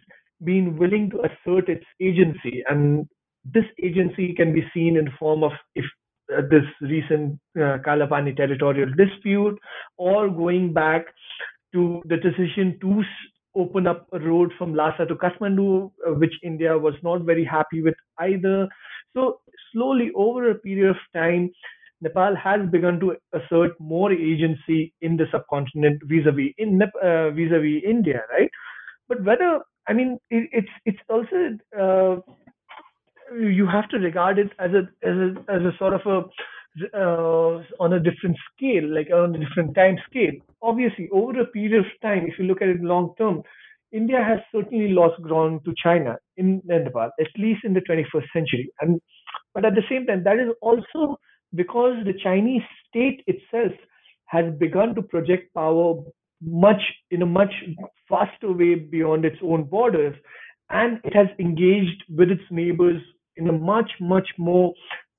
[0.45, 3.09] been willing to assert its agency, and
[3.45, 5.85] this agency can be seen in form of if
[6.37, 9.59] uh, this recent uh, Kalapani territorial dispute
[9.97, 11.07] or going back
[11.73, 13.03] to the decision to
[13.57, 17.83] open up a road from Lhasa to Kathmandu, uh, which India was not very happy
[17.83, 18.69] with either.
[19.15, 19.41] So
[19.73, 21.51] slowly over a period of time,
[22.01, 28.23] Nepal has begun to assert more agency in the subcontinent vis-a-vis in uh, vis-a-vis India,
[28.31, 28.51] right?
[29.09, 32.21] But whether I mean it, it's it's also uh,
[33.35, 36.23] you have to regard it as a as a as a sort of a
[36.95, 40.33] uh, on a different scale, like on a different time scale.
[40.63, 43.43] Obviously, over a period of time, if you look at it long term,
[43.93, 48.71] India has certainly lost ground to China in Nepal, at least in the 21st century.
[48.81, 49.01] And
[49.55, 51.19] but at the same time, that is also
[51.55, 53.73] because the Chinese state itself
[54.27, 55.95] has begun to project power
[56.43, 57.53] much in a much
[58.09, 60.15] faster way beyond its own borders
[60.71, 63.03] and it has engaged with its neighbors
[63.41, 64.73] in a much, much more,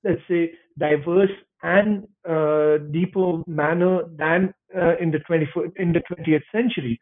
[0.04, 1.30] let's say, diverse
[1.62, 7.00] and uh, deeper manner than uh, in the 24th, in the 20th century.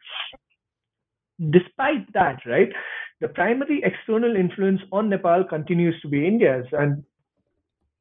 [1.51, 2.69] Despite that, right,
[3.21, 7.05] the primary external influence on Nepal continues to be India's, and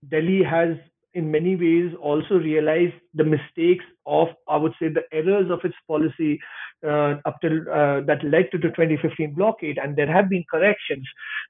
[0.09, 0.75] Delhi has
[1.13, 5.75] in many ways also realized the mistakes of, I would say, the errors of its
[5.87, 6.39] policy
[6.85, 11.07] uh, up till uh, that led to the 2015 blockade, and there have been corrections,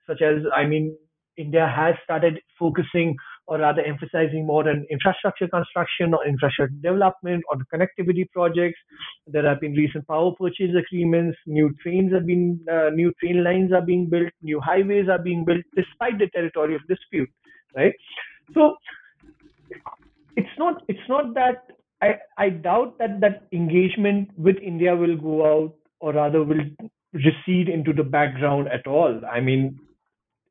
[0.07, 0.95] such as, I mean,
[1.39, 3.15] India has started focusing
[3.47, 8.77] or rather emphasizing more on infrastructure construction or infrastructure development or connectivity projects.
[9.25, 11.37] There have been recent power purchase agreements.
[11.47, 14.31] New trains have been, uh, new train lines are being built.
[14.43, 17.29] New highways are being built, despite the territorial dispute,
[17.75, 17.93] right?
[18.53, 18.75] So
[20.35, 21.71] it's not it's not that
[22.01, 26.65] I I doubt that that engagement with India will go out or rather will
[27.13, 29.21] recede into the background at all.
[29.25, 29.79] I mean,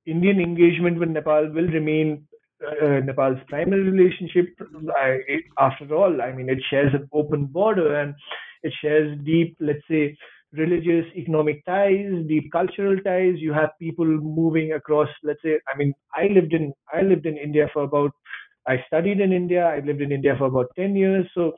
[0.09, 2.27] Indian engagement with Nepal will remain
[2.67, 4.47] uh, Nepal's primary relationship.
[4.97, 8.15] I, it, after all, I mean, it shares an open border and
[8.63, 10.17] it shares deep, let's say,
[10.53, 13.35] religious, economic ties, deep cultural ties.
[13.37, 15.09] You have people moving across.
[15.23, 18.13] Let's say, I mean, I lived in I lived in India for about.
[18.67, 19.65] I studied in India.
[19.67, 21.27] I lived in India for about ten years.
[21.35, 21.53] So,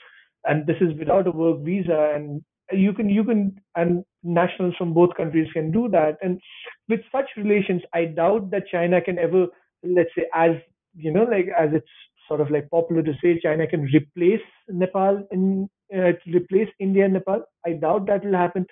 [0.44, 2.42] and this is without a work visa, and
[2.72, 6.16] you can you can and nationals from both countries can do that.
[6.22, 6.40] And
[6.88, 9.46] with such relations, I doubt that China can ever,
[9.82, 10.52] let's say, as
[10.94, 11.86] you know, like as it's
[12.28, 17.14] sort of like popular to say, China can replace Nepal in uh, replace India and
[17.14, 17.42] Nepal.
[17.66, 18.66] I doubt that will happen.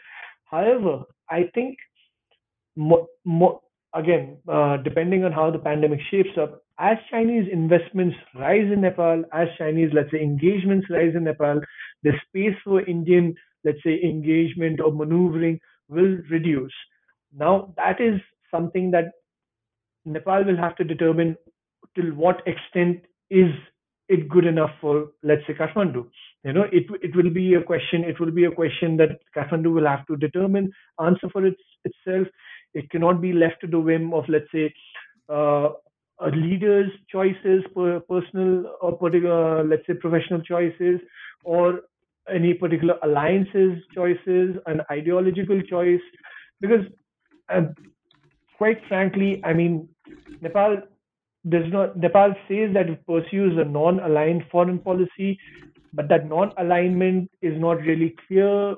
[0.50, 1.76] However, I think
[2.76, 3.60] mo- mo-
[3.94, 9.24] again, uh, depending on how the pandemic shapes up, as Chinese investments rise in Nepal,
[9.32, 11.60] as Chinese, let's say, engagements rise in Nepal,
[12.02, 13.34] the space for Indian,
[13.64, 16.72] let's say, engagement or maneuvering will reduce.
[17.36, 19.12] Now, that is something that
[20.04, 21.36] Nepal will have to determine
[21.94, 23.50] till what extent is
[24.08, 26.08] it good enough for, let's say, Kathmandu.
[26.44, 28.04] You know, it it will be a question.
[28.04, 32.26] It will be a question that Kathmandu will have to determine, answer for its, itself.
[32.74, 34.72] It cannot be left to the whim of, let's say,
[35.28, 35.70] uh,
[36.20, 41.00] a leader's choices, per, personal or particular, let's say, professional choices,
[41.44, 41.80] or
[42.32, 46.00] any particular alliances choices, an ideological choice,
[46.60, 46.84] because,
[47.48, 47.62] uh,
[48.56, 49.88] quite frankly, I mean,
[50.40, 50.82] Nepal
[51.48, 55.38] does not Nepal says that it pursues a non-aligned foreign policy,
[55.92, 58.76] but that non-alignment is not really clear.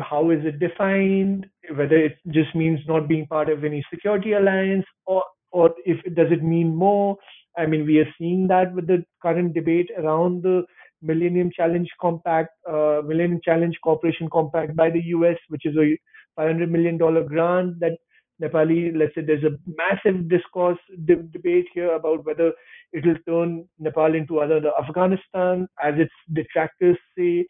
[0.00, 1.46] How is it defined?
[1.74, 5.22] Whether it just means not being part of any security alliance, or
[5.52, 7.16] or if does it mean more?
[7.56, 10.64] I mean, we are seeing that with the current debate around the
[11.02, 15.98] Millennium Challenge Compact, uh, Millennium Challenge Corporation Compact by the U.S., which is a
[16.36, 17.98] 500 million dollar grant that
[18.42, 22.52] Nepali, let's say there's a massive discourse, de- debate here about whether
[22.92, 27.46] it will turn Nepal into another Afghanistan, as its detractors say.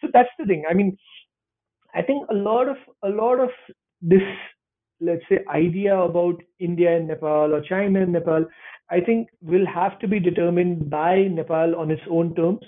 [0.00, 0.64] So that's the thing.
[0.68, 0.96] I mean,
[1.94, 3.50] I think a lot of a lot of
[4.00, 4.22] this,
[5.00, 8.44] let's say, idea about India and Nepal or China and Nepal,
[8.90, 12.64] I think will have to be determined by Nepal on its own terms.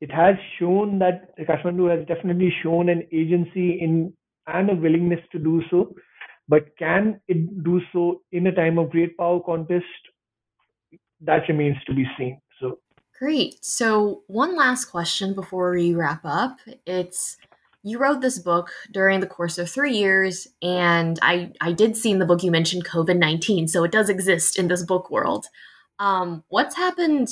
[0.00, 4.12] It has shown that Kathmandu has definitely shown an agency in
[4.46, 5.94] and a willingness to do so
[6.50, 9.84] but can it do so in a time of great power contest?
[11.20, 12.40] That remains to be seen.
[12.60, 12.80] So
[13.16, 13.64] great.
[13.64, 16.58] So one last question before we wrap up.
[16.84, 17.36] It's
[17.84, 22.10] you wrote this book during the course of three years, and I I did see
[22.10, 25.46] in the book you mentioned COVID nineteen, so it does exist in this book world.
[26.00, 27.28] Um, what's happened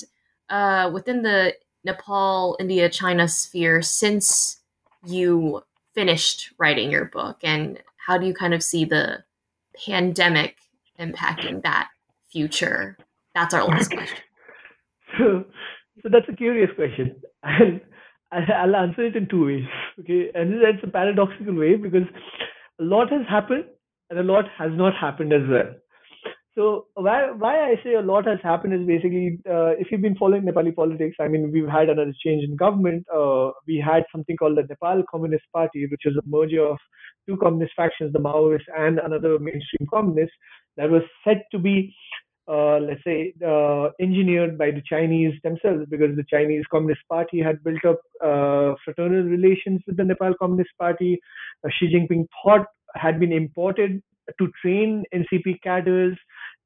[0.49, 1.55] uh, within the
[1.85, 4.61] Nepal, India, China sphere since
[5.07, 5.62] you
[5.95, 9.24] finished writing your book, and how do you kind of see the
[9.87, 10.57] pandemic
[10.99, 11.89] impacting that
[12.31, 12.97] future?
[13.35, 14.18] That's our last question.
[15.16, 15.43] So,
[16.03, 17.81] so that's a curious question, and
[18.31, 19.64] I'll answer it in two ways.
[19.99, 22.07] Okay, and that's a paradoxical way because
[22.79, 23.64] a lot has happened
[24.11, 25.74] and a lot has not happened as well.
[26.57, 30.17] So why why I say a lot has happened is basically uh, if you've been
[30.17, 33.07] following Nepali politics, I mean we've had another change in government.
[33.15, 36.79] Uh, we had something called the Nepal Communist Party, which was a merger of
[37.29, 40.33] two communist factions, the Maoists and another mainstream communist,
[40.77, 41.95] that was said to be,
[42.49, 47.63] uh, let's say, uh, engineered by the Chinese themselves, because the Chinese Communist Party had
[47.63, 51.21] built up uh, fraternal relations with the Nepal Communist Party.
[51.65, 54.03] Uh, Xi Jinping thought had been imported
[54.39, 56.17] to train NCP cadres.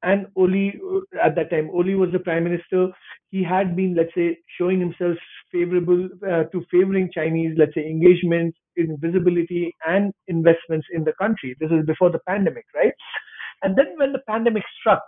[0.03, 2.89] And Oli, uh, at that time, Oli was the prime minister.
[3.31, 5.17] He had been, let's say, showing himself
[5.51, 11.55] favorable uh, to favoring Chinese, let's say, engagement in visibility and investments in the country.
[11.59, 12.93] This is before the pandemic, right?
[13.63, 15.01] And then when the pandemic struck,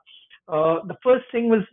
[0.48, 1.64] uh, the first thing was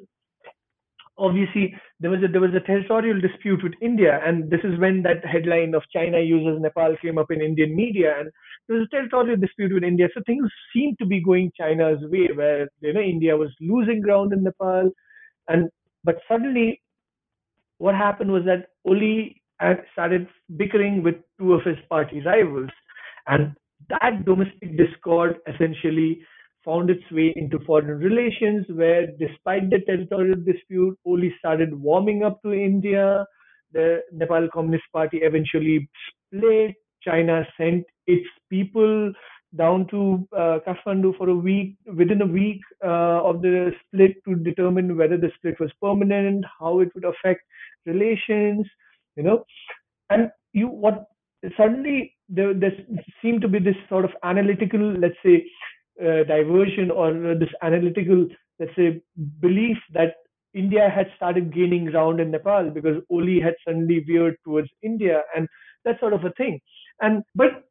[1.18, 5.02] obviously there was a there was a territorial dispute with India, and this is when
[5.02, 8.30] that headline of China uses Nepal came up in Indian media, and
[8.68, 10.08] there was a territorial dispute with India.
[10.14, 14.32] So things seemed to be going China's way, where you know India was losing ground
[14.32, 14.90] in Nepal,
[15.48, 15.68] and
[16.04, 16.80] but suddenly
[17.78, 19.42] what happened was that Oli
[19.92, 22.70] started bickering with two of his party rivals,
[23.26, 23.54] and
[23.88, 26.20] that domestic discord essentially
[26.64, 32.40] found its way into foreign relations, where despite the territorial dispute, Oli started warming up
[32.42, 33.26] to India.
[33.72, 36.74] The Nepal Communist Party eventually split.
[37.02, 39.12] China sent its people
[39.56, 44.34] down to uh, Kathmandu for a week, within a week uh, of the split to
[44.36, 47.42] determine whether the split was permanent, how it would affect
[47.86, 48.66] relations,
[49.16, 49.44] you know.
[50.10, 51.04] And you, what
[51.56, 52.72] suddenly there, there
[53.20, 55.44] seemed to be this sort of analytical, let's say,
[56.00, 58.26] uh, diversion or this analytical,
[58.58, 59.02] let's say,
[59.40, 60.14] belief that
[60.54, 65.48] India had started gaining ground in Nepal because Oli had suddenly veered towards India and
[65.84, 66.60] that sort of a thing.
[67.00, 67.64] And but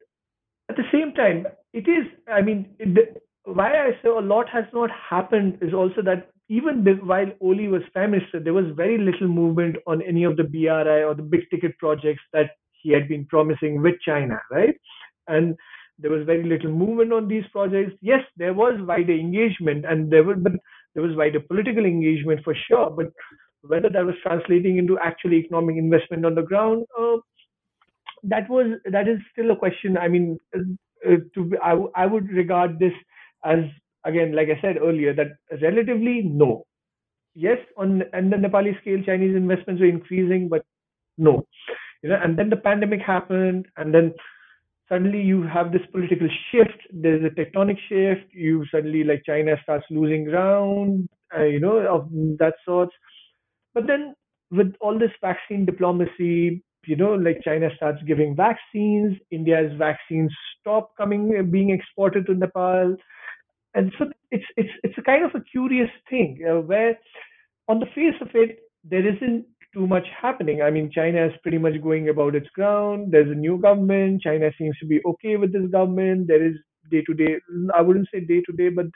[0.68, 2.06] at the same time, it is.
[2.28, 6.84] I mean, it, why I say a lot has not happened is also that even
[7.06, 11.02] while Oli was prime minister, there was very little movement on any of the BRI
[11.02, 12.50] or the big ticket projects that
[12.82, 14.74] he had been promising with China, right?
[15.28, 15.56] And
[15.98, 17.92] there was very little movement on these projects.
[18.00, 20.52] Yes, there was wider engagement, and there was, but
[20.94, 22.90] there was wider political engagement for sure.
[22.90, 23.12] But
[23.62, 27.16] whether that was translating into actual economic investment on the ground, uh,
[28.24, 29.96] that was that is still a question.
[29.98, 32.92] I mean, uh, to be, I, I would regard this
[33.44, 33.60] as
[34.04, 35.28] again, like I said earlier, that
[35.60, 36.64] relatively no.
[37.34, 40.64] Yes, on and the Nepali scale, Chinese investments were increasing, but
[41.18, 41.46] no.
[42.02, 44.14] You know, and then the pandemic happened, and then
[44.88, 46.78] suddenly you have this political shift.
[46.92, 48.32] There's a tectonic shift.
[48.32, 52.08] You suddenly like China starts losing ground, uh, you know, of
[52.38, 52.90] that sort.
[53.74, 54.14] But then
[54.50, 60.96] with all this vaccine diplomacy, you know, like China starts giving vaccines, India's vaccines stop
[60.96, 62.96] coming being exported to Nepal,
[63.74, 66.98] and so it's it's it's a kind of a curious thing uh, where,
[67.68, 70.60] on the face of it, there isn't too much happening.
[70.62, 73.12] I mean, China is pretty much going about its ground.
[73.12, 74.22] There's a new government.
[74.22, 76.28] China seems to be okay with this government.
[76.28, 76.54] There is
[76.90, 77.36] day to day.
[77.74, 78.86] I wouldn't say day to day, but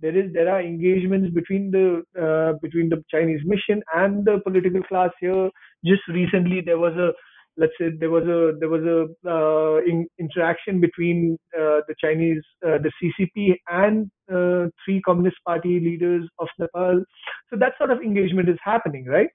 [0.00, 4.82] there is there are engagements between the uh, between the Chinese mission and the political
[4.84, 5.50] class here.
[5.84, 7.12] Just recently, there was a
[7.56, 12.42] let's say there was a there was a uh, in, interaction between uh, the Chinese
[12.66, 17.04] uh, the CCP and uh, three Communist Party leaders of Nepal.
[17.50, 19.28] So that sort of engagement is happening, right?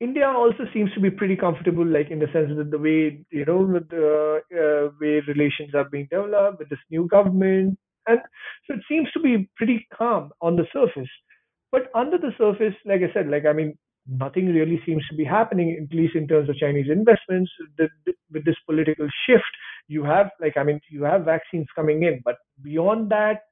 [0.00, 3.44] India also seems to be pretty comfortable, like in the sense that the way you
[3.44, 8.20] know the uh, way relations are being developed with this new government, and
[8.66, 11.10] so it seems to be pretty calm on the surface.
[11.72, 15.24] But under the surface, like I said, like I mean, nothing really seems to be
[15.24, 17.50] happening, at least in terms of Chinese investments.
[17.78, 19.44] The, the, with this political shift,
[19.88, 23.42] you have, like, I mean, you have vaccines coming in, but beyond that,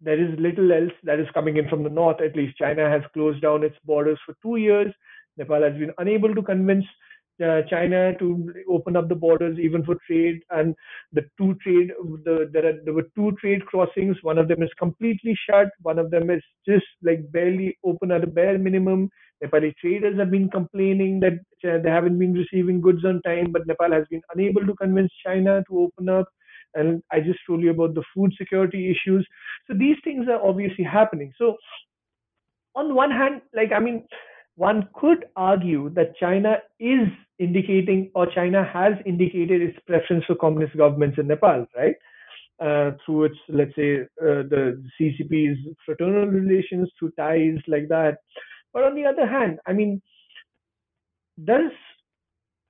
[0.00, 2.20] there is little else that is coming in from the north.
[2.20, 4.94] At least China has closed down its borders for two years.
[5.36, 6.84] Nepal has been unable to convince
[7.44, 10.74] uh, China to open up the borders even for trade, and
[11.12, 11.90] the two trade
[12.24, 14.16] the there are there were two trade crossings.
[14.22, 15.68] One of them is completely shut.
[15.82, 19.10] One of them is just like barely open at a bare minimum.
[19.42, 23.66] Nepali traders have been complaining that uh, they haven't been receiving goods on time, but
[23.66, 26.28] Nepal has been unable to convince China to open up.
[26.74, 29.26] And I just told you about the food security issues.
[29.66, 31.32] So these things are obviously happening.
[31.38, 31.56] So
[32.74, 34.06] on one hand, like I mean,
[34.58, 37.06] one could argue that China is
[37.38, 41.94] indicating or China has indicated its preference for communist governments in Nepal, right?
[42.60, 48.18] Uh, through its, let's say, uh, the CCP's fraternal relations, through ties like that.
[48.72, 50.02] But on the other hand, I mean,
[51.44, 51.70] does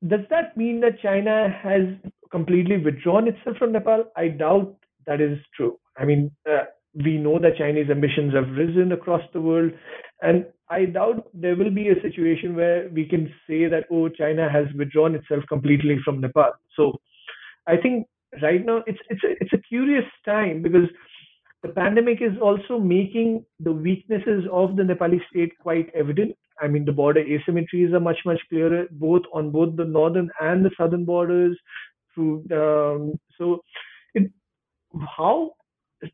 [0.06, 1.82] does that mean that China has
[2.30, 4.04] completely withdrawn itself from Nepal?
[4.14, 4.76] I doubt
[5.06, 5.78] that is true.
[5.96, 6.64] I mean, uh,
[6.94, 9.72] we know that Chinese ambitions have risen across the world,
[10.20, 14.50] and I doubt there will be a situation where we can say that, oh, China
[14.50, 16.52] has withdrawn itself completely from Nepal.
[16.76, 16.98] So
[17.66, 18.06] I think
[18.42, 20.88] right now it's it's a, it's a curious time because
[21.62, 26.36] the pandemic is also making the weaknesses of the Nepali state quite evident.
[26.60, 30.64] I mean, the border asymmetries are much much clearer, both on both the northern and
[30.64, 31.58] the southern borders.
[32.14, 33.62] Through um, so,
[34.14, 34.30] it,
[35.16, 35.52] how
[36.00, 36.08] Uh,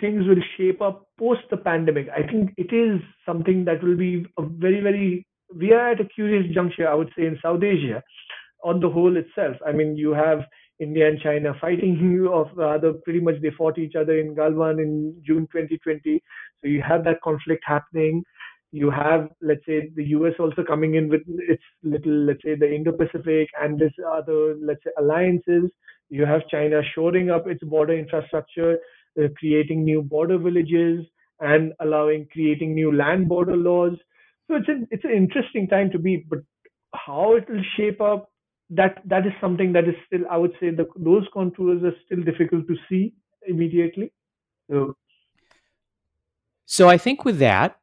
[0.00, 2.06] things will shape up post the pandemic.
[2.10, 6.04] I think it is something that will be a very, very, we are at a
[6.04, 8.02] curious juncture, I would say, in South Asia
[8.62, 9.56] on the whole itself.
[9.66, 10.40] I mean, you have
[10.80, 14.82] India and China fighting of uh, rather pretty much they fought each other in Galwan
[14.82, 16.22] in June 2020.
[16.60, 18.22] So you have that conflict happening.
[18.70, 22.70] You have, let's say, the US also coming in with its little, let's say, the
[22.74, 25.70] Indo-Pacific and this other, let's say, alliances.
[26.10, 28.78] You have China shoring up its border infrastructure
[29.18, 31.06] uh, creating new border villages
[31.40, 33.96] and allowing creating new land border laws.
[34.48, 36.24] So it's an it's an interesting time to be.
[36.28, 36.40] But
[36.94, 38.30] how it will shape up,
[38.70, 42.22] that that is something that is still, I would say, the, those contours are still
[42.22, 43.14] difficult to see
[43.46, 44.12] immediately.
[44.70, 44.96] So,
[46.64, 47.78] so I think with that,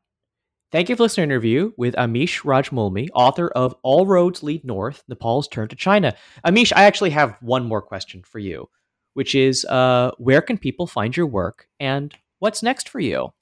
[0.72, 4.64] thank you for listening to interview with Amish Raj Mulmi, author of All Roads Lead
[4.64, 6.15] North: Nepal's Turn to China.
[6.45, 8.69] Amish, I actually have one more question for you,
[9.14, 13.34] which is, uh, where can people find your work, and what's next for you?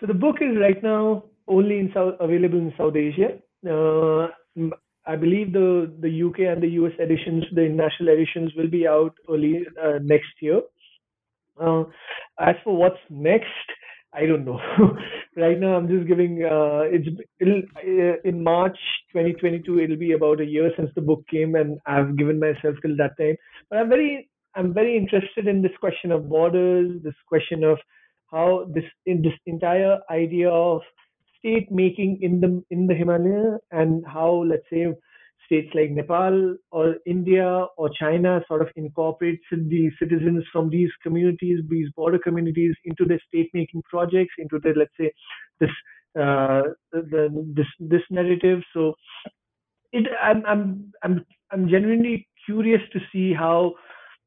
[0.00, 3.38] So the book is right now only in South, available in South Asia.
[3.68, 4.28] Uh,
[5.06, 9.14] I believe the the UK and the US editions, the international editions, will be out
[9.28, 10.60] early uh, next year.
[11.60, 11.84] Uh,
[12.38, 13.66] as for what's next,
[14.14, 14.60] I don't know.
[15.36, 16.44] right now, I'm just giving.
[16.44, 18.78] Uh, it's uh, in March
[19.12, 19.80] 2022.
[19.80, 23.16] It'll be about a year since the book came, and I've given myself till that
[23.18, 23.36] time.
[23.70, 27.78] But I'm very, I'm very interested in this question of borders, this question of
[28.30, 30.82] how this in this entire idea of
[31.38, 34.86] state making in the in the Himalaya and how let's say
[35.46, 41.60] states like Nepal or India or China sort of incorporates the citizens from these communities,
[41.68, 45.12] these border communities into their state making projects, into the let's say
[45.60, 45.70] this
[46.18, 46.62] uh,
[46.92, 48.62] the, this this narrative.
[48.72, 48.94] So
[49.92, 53.74] it I'm I'm I'm I'm genuinely curious to see how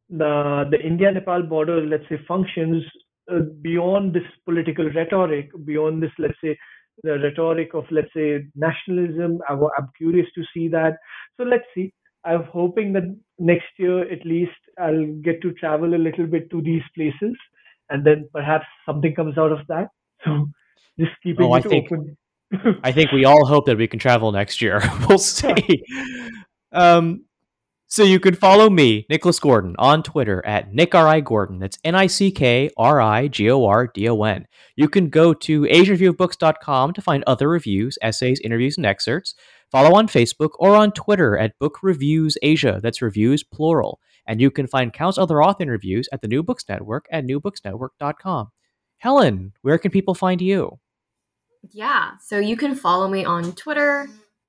[0.09, 2.83] the the India Nepal border let's say functions
[3.31, 6.57] uh, beyond this political rhetoric, beyond this let's say
[7.03, 9.39] the rhetoric of let's say nationalism.
[9.49, 10.97] I, am curious to see that.
[11.37, 11.93] So let's see.
[12.23, 13.03] I'm hoping that
[13.39, 17.35] next year at least I'll get to travel a little bit to these places,
[17.89, 19.89] and then perhaps something comes out of that.
[20.23, 20.47] So
[20.99, 22.17] just keeping oh, it I think, open.
[22.83, 24.81] I think we all hope that we can travel next year.
[25.09, 25.83] we'll see.
[26.71, 27.25] Um,
[27.87, 31.07] so you can follow me, Nicholas Gordon, on Twitter at Nick R.
[31.07, 31.19] I.
[31.19, 31.59] Gordon.
[31.59, 34.47] That's N I C K R I G O R D O N.
[34.75, 39.35] You can go to AsianReviewOfBooks.com to find other reviews, essays, interviews, and excerpts.
[39.71, 42.79] Follow on Facebook or on Twitter at Book Reviews Asia.
[42.81, 43.99] That's reviews plural.
[44.27, 48.49] And you can find countless other author interviews at the New Books Network at newbooksnetwork.com.
[48.97, 50.79] Helen, where can people find you?
[51.71, 54.07] Yeah, so you can follow me on Twitter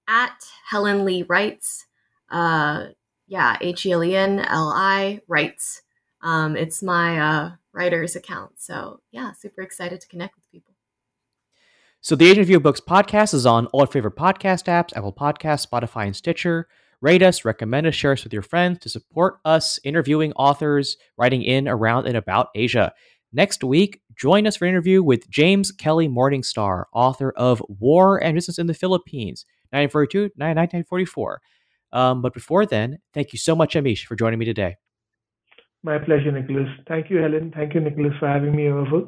[0.08, 1.86] at Helen Li Writes.
[2.30, 2.86] Uh,
[3.27, 5.82] yeah, H E L E N L I writes.
[6.23, 8.53] Um, it's my uh, writer's account.
[8.57, 10.74] So yeah, super excited to connect with people.
[12.01, 15.66] So the Review of Books podcast is on all your favorite podcast apps, Apple Podcasts,
[15.66, 16.69] Spotify, and Stitcher.
[17.01, 21.43] Rate us, recommend us, share us with your friends to support us interviewing authors writing
[21.43, 22.93] in, around, and about Asia.
[23.32, 28.35] Next week, join us for an interview with James Kelly Morningstar, author of War and
[28.35, 31.40] Business in the Philippines, 1942 1944.
[31.92, 34.76] Um, but before then, thank you so much, Amish, for joining me today.
[35.82, 36.68] My pleasure, Nicholas.
[36.88, 37.52] Thank you, Helen.
[37.54, 39.06] Thank you, Nicholas, for having me over.